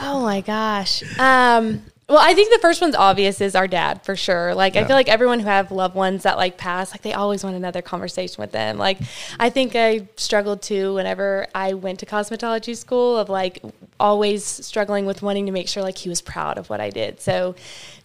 [0.00, 1.02] Oh my gosh.
[1.18, 4.54] Um, well, I think the first one's obvious is our dad for sure.
[4.54, 7.42] Like, I feel like everyone who have loved ones that like pass, like they always
[7.42, 8.78] want another conversation with them.
[8.78, 8.98] Like,
[9.40, 13.60] I think I struggled too whenever I went to cosmetology school of like
[13.98, 17.20] always struggling with wanting to make sure like he was proud of what I did.
[17.20, 17.56] So,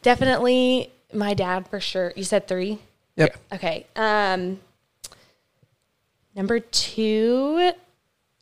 [0.01, 2.13] definitely my dad for sure.
[2.15, 2.79] You said three.
[3.17, 3.37] Yep.
[3.53, 3.85] Okay.
[3.95, 4.59] Um,
[6.35, 7.71] number two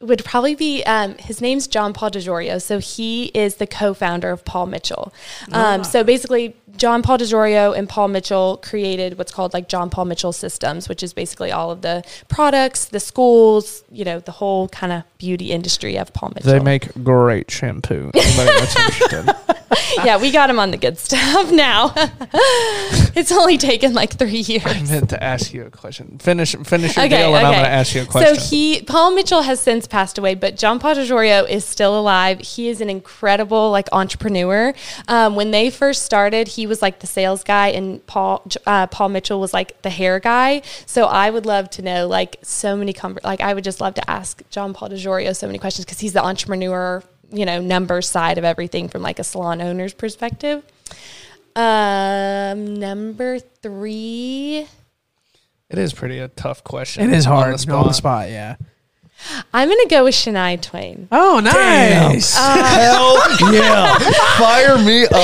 [0.02, 2.62] would probably be um, his name's John Paul DeJoria.
[2.62, 5.14] So he is the co-founder of Paul Mitchell.
[5.52, 10.05] Um, so basically, John Paul DeJoria and Paul Mitchell created what's called like John Paul
[10.05, 14.70] Mitchell Systems, which is basically all of the products, the schools, you know, the whole
[14.70, 16.51] kind of beauty industry of Paul Mitchell.
[16.51, 18.11] They make great shampoo.
[18.13, 19.36] Anybody that's interested.
[20.03, 21.93] yeah, we got him on the good stuff now.
[23.15, 24.65] it's only taken like three years.
[24.65, 26.17] I meant to ask you a question.
[26.20, 28.36] Finish finish your Okay, deal, and I'm going to ask you a question.
[28.36, 32.39] So he, Paul Mitchell, has since passed away, but John Paul DeJoria is still alive.
[32.39, 34.74] He is an incredible like entrepreneur.
[35.07, 39.09] Um, when they first started, he was like the sales guy, and Paul uh, Paul
[39.09, 40.61] Mitchell was like the hair guy.
[40.86, 43.95] So I would love to know like so many com- like I would just love
[43.95, 48.07] to ask John Paul DeJoria so many questions because he's the entrepreneur, you know, numbers
[48.07, 50.63] side of everything from like a salon owner's perspective.
[51.55, 54.65] Um, number three.
[55.70, 57.03] it is pretty a tough question.
[57.09, 57.95] It is on hard the on the spot.
[57.95, 58.30] spot.
[58.30, 58.55] Yeah.
[59.53, 61.07] I'm gonna go with Shania Twain.
[61.11, 62.36] Oh, nice.
[62.38, 63.97] Uh, Hell yeah!
[64.38, 65.11] Fire me up.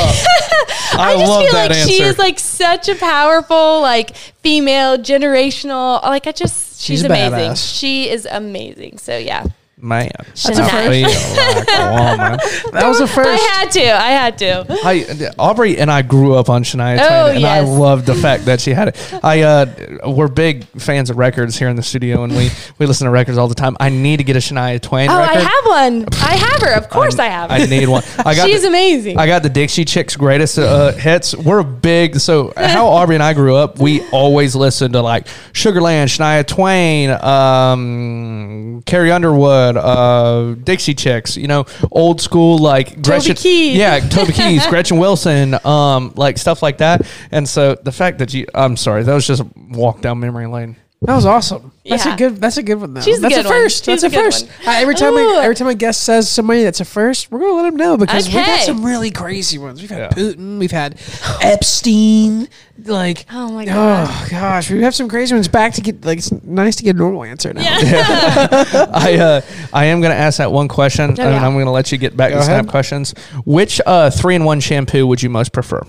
[0.98, 1.92] I, I just love feel that like answer.
[1.94, 6.02] she is like such a powerful, like female, generational.
[6.04, 7.32] Like I just, she's, She's amazing.
[7.52, 7.80] badass.
[7.80, 8.98] She is amazing.
[9.00, 9.46] So yeah,
[9.78, 11.38] Man, That's a I first.
[11.38, 12.40] like a woman.
[12.72, 13.92] that was the I had to.
[13.94, 14.66] I had to.
[14.70, 17.68] I, Aubrey and I grew up on Shania Twain, Oh, and I yes.
[17.68, 19.14] love the fact that she had it.
[19.22, 22.50] I uh, we're big fans of records here in the studio, and we
[22.80, 23.76] we listen to records all the time.
[23.82, 25.38] I need to get a Shania Twain Oh, record.
[25.38, 26.06] I have one.
[26.22, 26.74] I have her.
[26.78, 27.52] Of course, I, have.
[27.52, 28.04] I need one.
[28.20, 29.20] I got She's the- amazing.
[29.20, 31.36] I got the Dixie Chicks greatest uh, hits.
[31.36, 33.78] We're a big so how Aubrey and I grew up.
[33.78, 41.38] We always listened to like Sugarland, Shania Twain, um, Carrie Underwood, uh, Dixie Chicks.
[41.38, 43.36] You know, old school like Gretchen.
[43.36, 43.78] Keith.
[43.78, 47.08] Yeah, Toby Keith, Gretchen Wilson, um, like stuff like that.
[47.32, 50.48] And so the fact that you, I'm sorry, that was just a walk down memory
[50.48, 50.76] lane.
[51.06, 51.72] That was awesome.
[51.88, 52.14] That's Yeah.
[52.16, 52.38] a good.
[52.42, 52.94] That's a good one.
[52.96, 53.02] Though.
[53.02, 53.58] She's a that's good a one.
[53.62, 53.86] first.
[53.86, 54.48] She's that's a a, first.
[54.48, 54.68] one.
[54.68, 55.38] Uh, every time, Ooh.
[55.38, 57.96] I, every time a guest says somebody that's a first, we're gonna let them know
[57.98, 59.82] because we've had some really crazy ones.
[59.82, 60.10] We've had Yeah.
[60.10, 60.58] Putin.
[60.60, 61.00] We've had
[61.42, 62.48] Epstein.
[62.84, 64.08] Like, Oh my God.
[64.10, 65.48] oh gosh, we have some crazy ones.
[65.48, 67.62] Back to get like it's nice to get a normal answer now.
[67.62, 67.78] yeah.
[68.94, 69.42] I uh,
[69.72, 71.46] I am going to ask that one question, and yeah.
[71.46, 73.14] I'm going to let you get back Go to snap questions.
[73.46, 75.84] Which uh, three in one shampoo would you most prefer?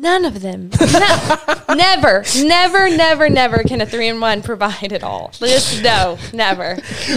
[0.00, 0.70] None of them.
[1.70, 5.30] No, never, never, never, never can a three in one provide it all.
[5.34, 6.76] Just no, never.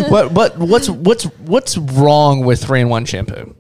[0.09, 3.55] what what what's what's what's wrong with three in one shampoo?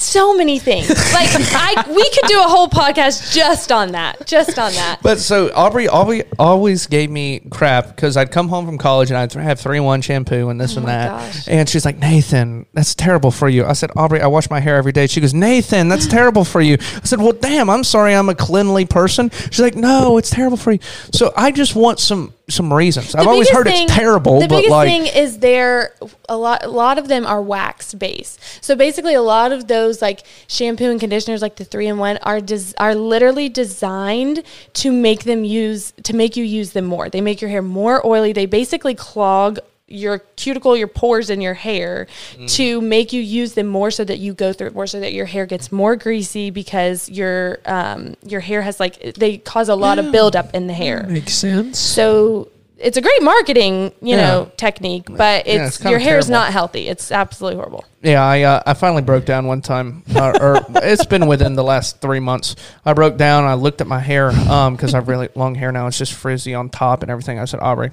[0.00, 0.88] So many things.
[0.88, 5.00] Like I, we could do a whole podcast just on that, just on that.
[5.02, 9.18] But so Aubrey, Aubrey always gave me crap because I'd come home from college and
[9.18, 11.08] I'd have three one shampoo and this oh and Oh my that.
[11.32, 11.48] gosh.
[11.48, 13.64] And she's like, Nathan, that's terrible for you.
[13.64, 15.06] I said, Aubrey, I wash my hair every day.
[15.06, 16.74] She goes, Nathan, that's terrible for you.
[16.80, 19.30] I said, Well, damn, I'm sorry, I'm a cleanly person.
[19.30, 20.78] She's like, No, it's terrible for you.
[21.12, 23.14] So I just want some some reasons.
[23.14, 25.94] I've always heard thing- it's terrible, The but biggest like, thing is there
[26.28, 26.64] a lot.
[26.64, 28.38] A lot of them are wax based.
[28.62, 32.18] So basically, a lot of those like shampoo and conditioners, like the three in one,
[32.22, 34.42] are des- are literally designed
[34.74, 37.08] to make them use to make you use them more.
[37.08, 38.32] They make your hair more oily.
[38.32, 39.58] They basically clog
[39.90, 42.06] your cuticle, your pores in your hair
[42.46, 45.12] to make you use them more so that you go through it more so that
[45.12, 49.74] your hair gets more greasy because your um your hair has like they cause a
[49.74, 51.02] lot of buildup in the hair.
[51.08, 51.78] Makes sense.
[51.78, 54.22] So it's a great marketing, you Yeah.
[54.22, 56.88] know, technique, but Yeah, it's, it's your hair is not healthy.
[56.88, 57.84] It's absolutely horrible.
[58.02, 61.62] Yeah, I uh, I finally broke down one time, uh, or it's been within the
[61.62, 62.56] last three months.
[62.86, 63.44] I broke down.
[63.44, 65.88] I looked at my hair because I have really long hair now.
[65.88, 67.38] It's just frizzy on top and everything.
[67.38, 67.90] I said, Aubrey,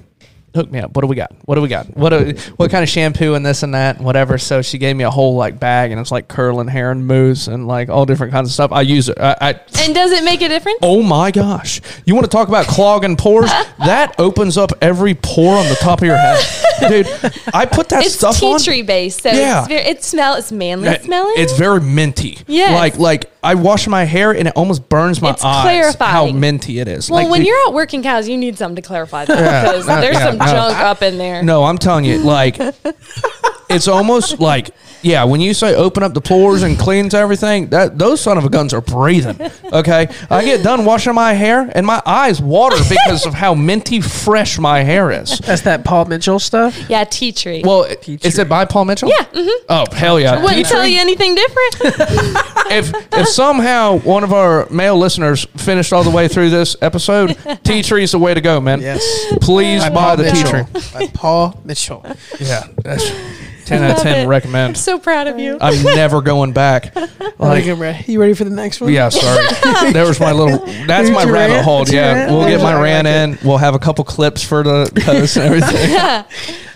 [0.57, 0.95] hook me up.
[0.95, 1.31] What do we got?
[1.45, 1.85] What do we got?
[1.95, 4.37] What do, what kind of shampoo and this and that and whatever.
[4.37, 7.47] So she gave me a whole like bag and it's like curling hair and mousse
[7.47, 8.71] and like all different kinds of stuff.
[8.71, 9.17] I use it.
[9.19, 9.49] I, I
[9.79, 10.79] And does it make a difference?
[10.81, 11.79] Oh my gosh.
[12.05, 13.49] You want to talk about clogging pores?
[13.79, 16.43] that opens up every pore on the top of your head.
[16.89, 17.07] Dude,
[17.53, 18.59] I put that it's stuff tea on.
[18.59, 19.59] tree based, so Yeah.
[19.59, 21.33] it's very, it smell it's manly Yeah, smelling.
[21.37, 22.37] It's very minty.
[22.47, 25.63] Yeah, Like like I wash my hair and it almost burns my It's eyes.
[25.63, 26.33] clarifying.
[26.33, 27.09] How minty it is.
[27.09, 29.61] well, Like, when the- you're out working cows, you need something to clarify that Yeah.
[29.71, 30.37] because there's yeah, some.
[30.51, 31.43] Junk up in there.
[31.43, 32.57] No, I'm telling you, like
[33.69, 34.69] it's almost like
[35.03, 38.45] yeah, when you say open up the pores and cleans everything, that those son of
[38.45, 39.39] a guns are breathing.
[39.71, 40.07] Okay.
[40.29, 44.57] I get done washing my hair and my eyes water because of how minty fresh
[44.57, 45.37] my hair is.
[45.37, 46.75] That's that Paul Mitchell stuff.
[46.89, 47.61] Yeah, tea tree.
[47.63, 49.09] Well, Tea is it by Paul Mitchell?
[49.09, 50.41] yeah, hmm Oh hell yeah!
[50.41, 50.95] wouldn't Tea tell tree?
[50.95, 51.75] you anything different.
[52.71, 57.37] if if somehow one of our male listeners finished all the way through this episode,
[57.63, 58.81] tea tree is the way to go, man.
[58.81, 59.03] Yes.
[59.41, 60.65] Please By buy Paul the tea Mitchell.
[60.65, 60.81] tree.
[60.93, 62.03] By Paul Mitchell.
[62.39, 63.09] Yeah, that's
[63.67, 64.25] ten out of ten.
[64.25, 64.27] it.
[64.29, 64.69] Recommend.
[64.69, 65.57] I'm so proud of you.
[65.61, 66.95] I'm never going back.
[67.39, 68.11] Like, Like, you ready?
[68.11, 68.91] You ready for the next one?
[68.91, 69.45] yeah, sorry.
[69.93, 70.57] There was my little.
[70.87, 71.65] That's Here's my rabbit rant.
[71.65, 71.79] hole.
[71.79, 72.31] That's your Yeah, rant.
[72.31, 73.47] we'll get my I rant like in.
[73.47, 76.25] We'll have a couple clips for the post and everything.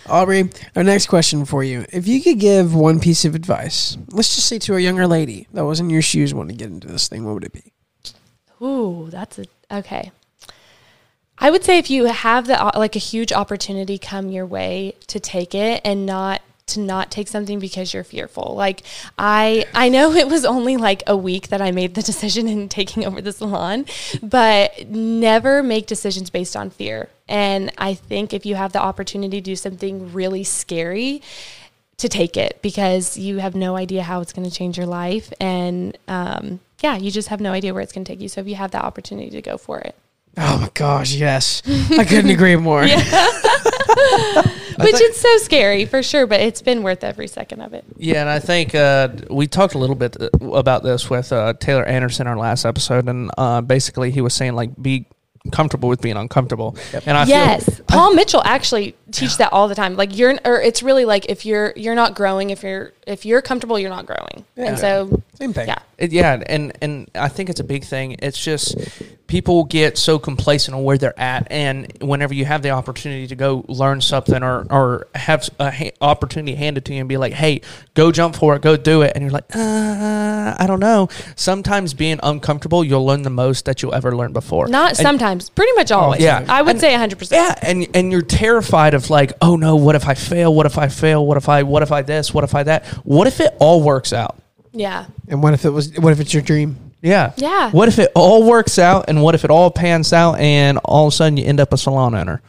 [0.07, 1.85] Aubrey, our next question for you.
[1.91, 5.47] If you could give one piece of advice, let's just say to a younger lady
[5.53, 7.73] that was in your shoes wanting to get into this thing, what would it be?
[8.61, 10.11] Ooh, that's a okay.
[11.39, 15.19] I would say if you have the like a huge opportunity come your way to
[15.19, 16.41] take it and not
[16.72, 18.53] to not take something because you're fearful.
[18.55, 18.84] Like
[19.17, 22.69] I I know it was only like a week that I made the decision in
[22.69, 23.86] taking over the salon,
[24.22, 27.09] but never make decisions based on fear.
[27.28, 31.22] And I think if you have the opportunity to do something really scary,
[31.97, 35.32] to take it because you have no idea how it's going to change your life
[35.39, 38.41] and um, yeah you just have no idea where it's going to take you so
[38.41, 39.95] if you have that opportunity to go for it
[40.38, 41.61] Oh my gosh, yes.
[41.67, 42.86] I couldn't agree more.
[44.84, 47.86] which is so scary for sure but it's been worth every second of it.
[47.97, 51.53] Yeah, and I think uh, we talked a little bit uh, about this with uh,
[51.53, 55.05] Taylor Anderson our last episode, and uh, basically he was saying like be
[55.51, 56.75] comfortable with being uncomfortable.
[57.05, 57.65] And I yes.
[57.65, 61.26] Feel, paul mitchell actually teach that all the time like you're or it's really like
[61.30, 64.66] if you're you're not growing if you're if you're comfortable you're not growing Yeah.
[64.70, 65.68] and so Same thing.
[65.68, 68.16] yeah It, yeah, and and I think it's a big thing.
[68.20, 68.76] It's just
[69.28, 73.36] people get so complacent on where they're at, and whenever you have the opportunity to
[73.36, 77.34] go learn something or or have a ha- opportunity handed to you and be like,
[77.34, 77.62] "Hey,
[77.93, 81.93] go jump for it, go do it," and you're like, uh, "I don't know." Sometimes
[81.93, 84.68] being uncomfortable, you'll learn the most that you'll ever learn before.
[84.68, 86.43] not And- sometimes pretty much always yeah.
[86.49, 89.95] i would And- say 100% yeah, and and you're terrified of like, oh no, what
[89.95, 90.54] if I fail?
[90.54, 91.26] What if I fail?
[91.26, 92.34] What if I what if I this?
[92.34, 92.86] What if I that?
[93.04, 94.38] What if it all works out?
[94.74, 95.97] yeah And what if it was?
[95.97, 96.78] What if it's your dream?
[97.02, 97.34] Yeah.
[97.36, 97.72] Yeah.
[97.72, 101.08] What if it all works out and what if it all pans out and all
[101.08, 102.41] of a sudden you end up a salon owner?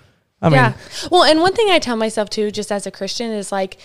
[0.43, 0.73] I mean, yeah.
[1.11, 3.79] Well, and one thing I tell myself too, just as a Christian, is like,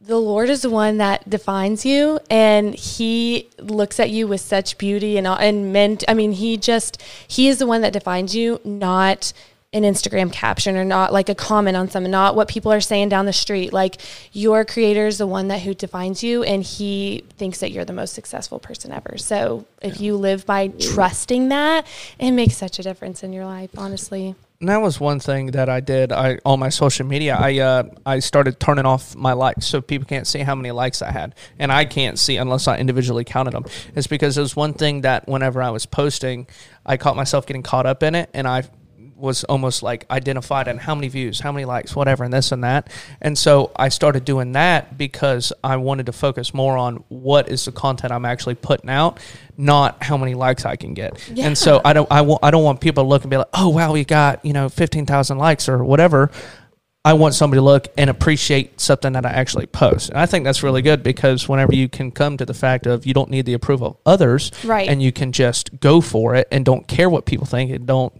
[0.00, 4.78] the Lord is the one that defines you, and He looks at you with such
[4.78, 6.04] beauty and and meant.
[6.06, 9.32] I mean, He just He is the one that defines you, not
[9.78, 13.08] an Instagram caption or not like a comment on something, not what people are saying
[13.08, 13.72] down the street.
[13.72, 13.96] Like
[14.32, 17.92] your Creator is the one that who defines you, and He thinks that you're the
[17.92, 19.16] most successful person ever.
[19.16, 21.86] So if you live by trusting that,
[22.18, 23.70] it makes such a difference in your life.
[23.76, 24.34] Honestly.
[24.60, 26.10] And that was one thing that I did.
[26.10, 30.08] I on my social media, I uh, I started turning off my likes so people
[30.08, 33.52] can't see how many likes I had, and I can't see unless I individually counted
[33.52, 33.66] them.
[33.94, 36.48] It's because it was one thing that whenever I was posting,
[36.84, 38.64] I caught myself getting caught up in it, and I
[39.18, 42.62] was almost like identified on how many views, how many likes, whatever, and this and
[42.64, 42.88] that.
[43.20, 47.64] And so I started doing that because I wanted to focus more on what is
[47.64, 49.18] the content I'm actually putting out,
[49.56, 51.18] not how many likes I can get.
[51.36, 53.48] And so I don't I want I don't want people to look and be like,
[53.54, 56.30] "Oh, wow, we got, you know, 15,000 likes or whatever."
[57.04, 60.10] I want somebody to look and appreciate something that I actually post.
[60.10, 63.06] And I think that's really good because whenever you can come to the fact of
[63.06, 64.88] you don't need the approval of others Right.
[64.88, 68.12] and you can just go for it and don't care what people think and don't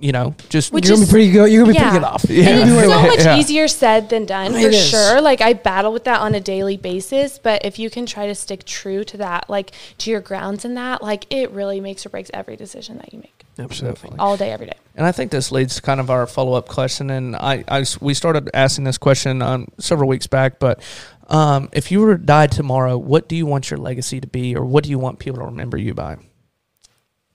[0.00, 1.52] you know, just Which you're gonna is- be pretty good.
[1.52, 2.24] You're gonna be pretty good off.
[2.30, 2.48] Yeah.
[2.48, 3.36] And it's so much Yeah.
[3.38, 4.88] easier said than done It for is.
[4.88, 5.20] sure.
[5.20, 8.34] Like I battle with that on a daily basis, but if you can try to
[8.34, 12.08] stick true to that, like to your grounds in that, like it really makes or
[12.08, 14.16] breaks every decision that you make Absolutely.
[14.18, 14.76] all day, every day.
[14.96, 17.10] And I think this leads to kind of our follow up question.
[17.10, 20.58] And I, I, we started asking this question um, several weeks back.
[20.58, 20.80] But
[21.28, 24.56] um, if you were to die tomorrow, what do you want your legacy to be,
[24.56, 26.16] or what do you want people to remember you by?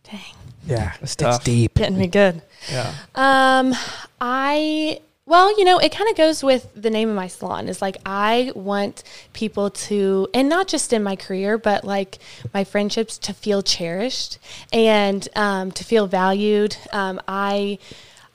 [0.03, 0.19] Dang.
[0.65, 1.43] Yeah, It's tough.
[1.43, 1.75] deep.
[1.75, 2.41] Getting me good.
[2.71, 2.93] Yeah.
[3.13, 3.73] Um,
[4.19, 7.67] I well, you know, it kind of goes with the name of my salon.
[7.67, 9.03] Is like I want
[9.33, 12.19] people to, and not just in my career, but like
[12.53, 14.37] my friendships to feel cherished
[14.71, 16.77] and um, to feel valued.
[16.91, 17.79] Um, I.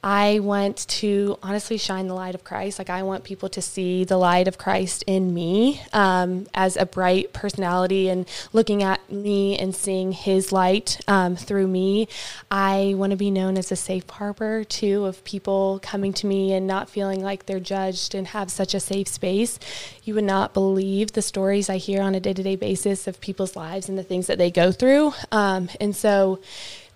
[0.03, 2.79] I want to honestly shine the light of Christ.
[2.79, 6.87] Like, I want people to see the light of Christ in me um, as a
[6.87, 12.09] bright personality and looking at me and seeing his light um, through me.
[12.51, 16.55] I want to be known as a safe harbor, too, of people coming to me
[16.55, 19.59] and not feeling like they're judged and have such a safe space.
[20.03, 23.21] You would not believe the stories I hear on a day to day basis of
[23.21, 25.13] people's lives and the things that they go through.
[25.31, 26.41] Um, and so,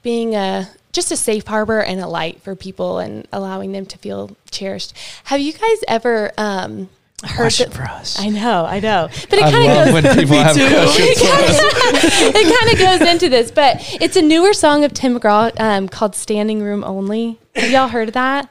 [0.02, 3.98] being a just a safe harbor and a light for people and allowing them to
[3.98, 4.94] feel cherished.
[5.24, 6.88] Have you guys ever um,
[7.24, 8.18] heard Question that- for us.
[8.20, 9.92] I know, I know, but it kind of goes.
[9.94, 11.18] when people have questions.
[12.34, 15.88] it kind of goes into this, but it's a newer song of Tim McGraw um,
[15.88, 18.48] called "Standing Room Only." Have y'all heard of that?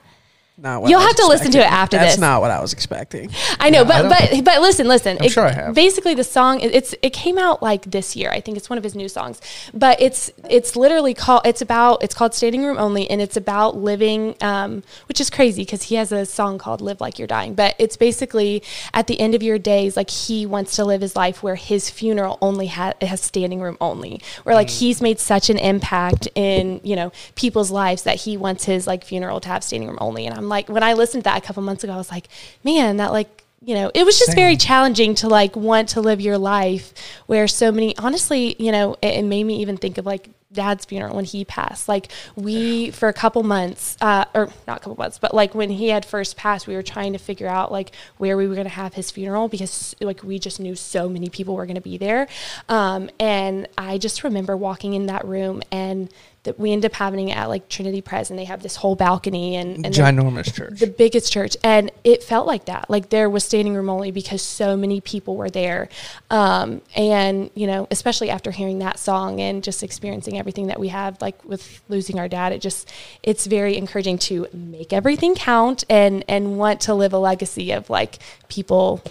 [0.63, 2.15] Not what You'll I have to listen to it after That's this.
[2.15, 3.29] That's not what I was expecting.
[3.59, 5.17] I know, I but don't- but but listen, listen.
[5.19, 5.75] I'm sure I have.
[5.75, 8.29] Basically, the song it- it's it came out like this year.
[8.31, 9.41] I think it's one of his new songs,
[9.73, 13.75] but it's it's literally called it's about it's called Standing Room Only, and it's about
[13.75, 17.55] living, um, which is crazy because he has a song called Live Like You're Dying.
[17.55, 21.17] But it's basically at the end of your days, like he wants to live his
[21.17, 24.59] life where his funeral only ha- has standing room only, where Mm.
[24.59, 28.87] like he's made such an impact in you know people's lives that he wants his
[28.87, 30.25] like funeral to have standing room only.
[30.25, 32.27] And I'm like, when I listened to that a couple months ago, I was like,
[32.63, 36.19] man, that like you know, it was just very challenging to like want to live
[36.19, 36.93] your life
[37.27, 40.83] where so many, honestly, you know, it, it made me even think of like dad's
[40.83, 41.87] funeral when he passed.
[41.87, 45.69] Like we, for a couple months, uh, or not a couple months, but like when
[45.69, 48.67] he had first passed, we were trying to figure out like where we were going
[48.67, 51.81] to have his funeral because like we just knew so many people were going to
[51.81, 52.27] be there.
[52.67, 56.09] Um, and I just remember walking in that room and
[56.43, 58.95] that we end up having it at like Trinity Pres and they have this whole
[58.95, 60.79] balcony and, and Ginormous church.
[60.79, 61.55] the biggest church.
[61.63, 62.89] And it felt like that.
[62.89, 65.89] Like there was standing room only because so many people were there.
[66.29, 70.89] Um, and you know especially after hearing that song and just experiencing everything that we
[70.89, 72.91] have like with losing our dad it just
[73.21, 77.89] it's very encouraging to make everything count and and want to live a legacy of
[77.89, 79.01] like people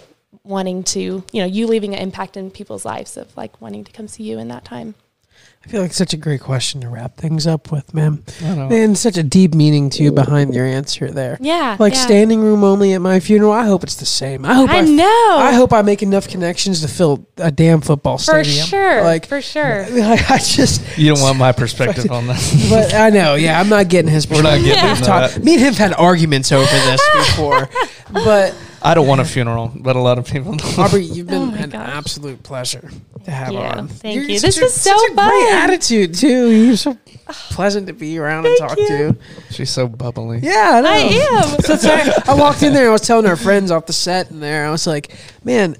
[0.43, 3.91] wanting to you know you leaving an impact in people's lives of like wanting to
[3.91, 4.95] come see you in that time
[5.65, 8.21] I feel like such a great question to wrap things up with, man.
[8.43, 8.67] I know.
[8.69, 11.37] And such a deep meaning too behind your answer there.
[11.39, 11.99] yeah Like yeah.
[12.01, 13.53] standing room only at my funeral.
[13.53, 14.43] I hope it's the same.
[14.45, 15.37] I hope I I, know.
[15.39, 18.43] I hope I make enough connections to fill a damn football stadium.
[18.65, 22.67] for sure Like for sure Like I just, You don't want my perspective on that.
[22.69, 24.25] but I know, yeah, I'm not getting his.
[24.25, 24.43] perspective.
[24.51, 25.09] We're not getting We've into
[25.39, 25.43] that.
[25.43, 27.69] Me and him have had arguments over this before,
[28.11, 28.53] but
[28.83, 30.67] I don't want a funeral, but a lot of people do.
[30.81, 31.89] Aubrey, you've been Oh an gosh.
[31.89, 32.89] absolute pleasure
[33.23, 33.59] to have you.
[33.59, 33.87] on.
[33.87, 34.39] Thank You're you.
[34.39, 35.29] This a- was so such a fun.
[35.29, 36.49] Great attitude too.
[36.51, 36.97] You're so
[37.51, 38.87] pleasant to be around and talk you.
[38.87, 39.15] to.
[39.51, 40.39] She's so bubbly.
[40.43, 40.89] Yeah, I know.
[40.89, 40.97] I
[41.53, 41.59] am.
[41.61, 42.89] So it's like- I walked in there.
[42.89, 44.65] I was telling our friends off the set in there.
[44.65, 45.15] I was like,
[45.45, 45.77] man,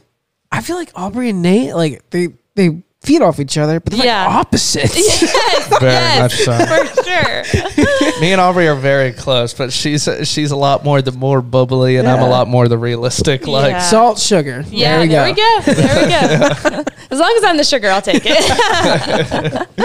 [0.52, 4.06] I feel like Aubrey and Nate like they they feed off each other, but they're
[4.06, 4.26] Yeah.
[4.28, 4.94] like opposites.
[5.80, 6.66] Very Yes, much so.
[6.66, 8.20] for sure.
[8.22, 11.98] Me and Aubrey are very close, but she's she's a lot more the more bubbly,
[11.98, 13.48] and I'm a lot more the realistic.
[13.48, 13.80] Like Yeah.
[13.80, 14.64] Salt, sugar.
[14.70, 15.62] Yeah, there we go.
[15.74, 16.84] There we go.
[17.14, 19.68] as long as I'm the sugar, I'll take it.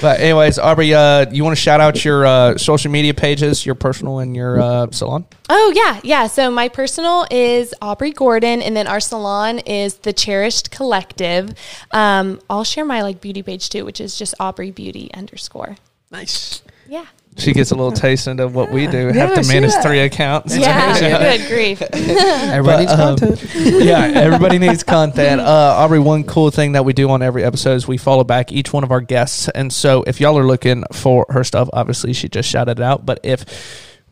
[0.00, 3.74] But anyways, Aubrey, uh, you want to shout out your uh, social media pages, your
[3.74, 5.26] personal and your uh, salon?
[5.48, 6.26] oh yeah, yeah.
[6.26, 11.54] So my personal is Aubrey Gordon, and then our salon is the Cherished Collective.
[11.92, 15.76] Um, I'll share my like beauty page too, which is just Aubrey Beauty underscore.
[16.10, 16.62] Nice.
[16.88, 17.06] Yeah.
[17.38, 19.08] She gets a little taste into what we do.
[19.08, 19.82] Yeah, Have to manage that.
[19.84, 20.56] three accounts.
[20.56, 20.98] Yeah.
[21.36, 21.82] Good grief.
[21.92, 23.54] Everybody needs um, content.
[23.54, 25.40] yeah, everybody needs content.
[25.40, 28.52] Uh, Aubrey, one cool thing that we do on every episode is we follow back
[28.52, 29.48] each one of our guests.
[29.50, 33.04] And so if y'all are looking for her stuff, obviously she just shouted it out.
[33.04, 33.44] But if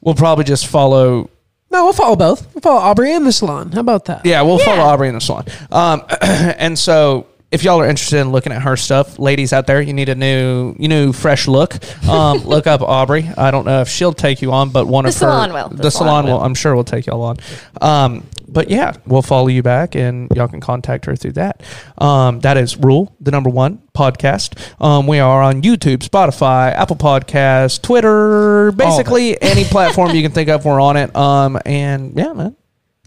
[0.01, 1.31] we'll probably just follow
[1.71, 2.47] No, we'll follow both.
[2.55, 3.73] We'll follow Aubrey and the salon.
[3.73, 4.27] How about that?
[4.27, 5.47] Yeah, we'll follow Aubrey and the salon.
[5.73, 9.81] Um, and so if y'all are interested in looking at her stuff, ladies out there,
[9.81, 11.77] you need a new, you know, fresh look.
[12.07, 13.31] Um, look up Aubrey.
[13.39, 15.69] I don't know if she'll take you on, but one The of her, salon will.
[15.69, 16.33] The, The salon, salon will.
[16.39, 16.41] will.
[16.45, 17.37] I'm sure will take y'all on.
[17.81, 21.63] Um, but yeah, we'll follow you back, and y'all can contact her through that.
[21.99, 24.59] Um, that is Rule, the number one podcast.
[24.85, 30.49] Um, we are on YouTube, Spotify, Apple Podcasts, Twitter, basically any platform you can think
[30.51, 30.65] of.
[30.65, 31.15] We're on it.
[31.17, 32.57] Um, and yeah, man.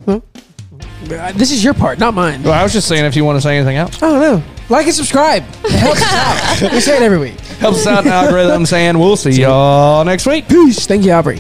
[0.08, 0.20] Uh,
[1.10, 2.44] Uh, this is your part, not mine.
[2.44, 4.02] Well, I was just saying if you want to say anything else.
[4.02, 4.44] I don't know.
[4.70, 5.44] Like and subscribe.
[5.64, 6.14] It helps us
[6.64, 6.72] out.
[6.74, 7.40] We say it every week.
[7.40, 10.48] helps us out in algorithms, and we'll see y'all next week.
[10.50, 10.86] Peace.
[10.86, 11.40] Thank you, Aubrey.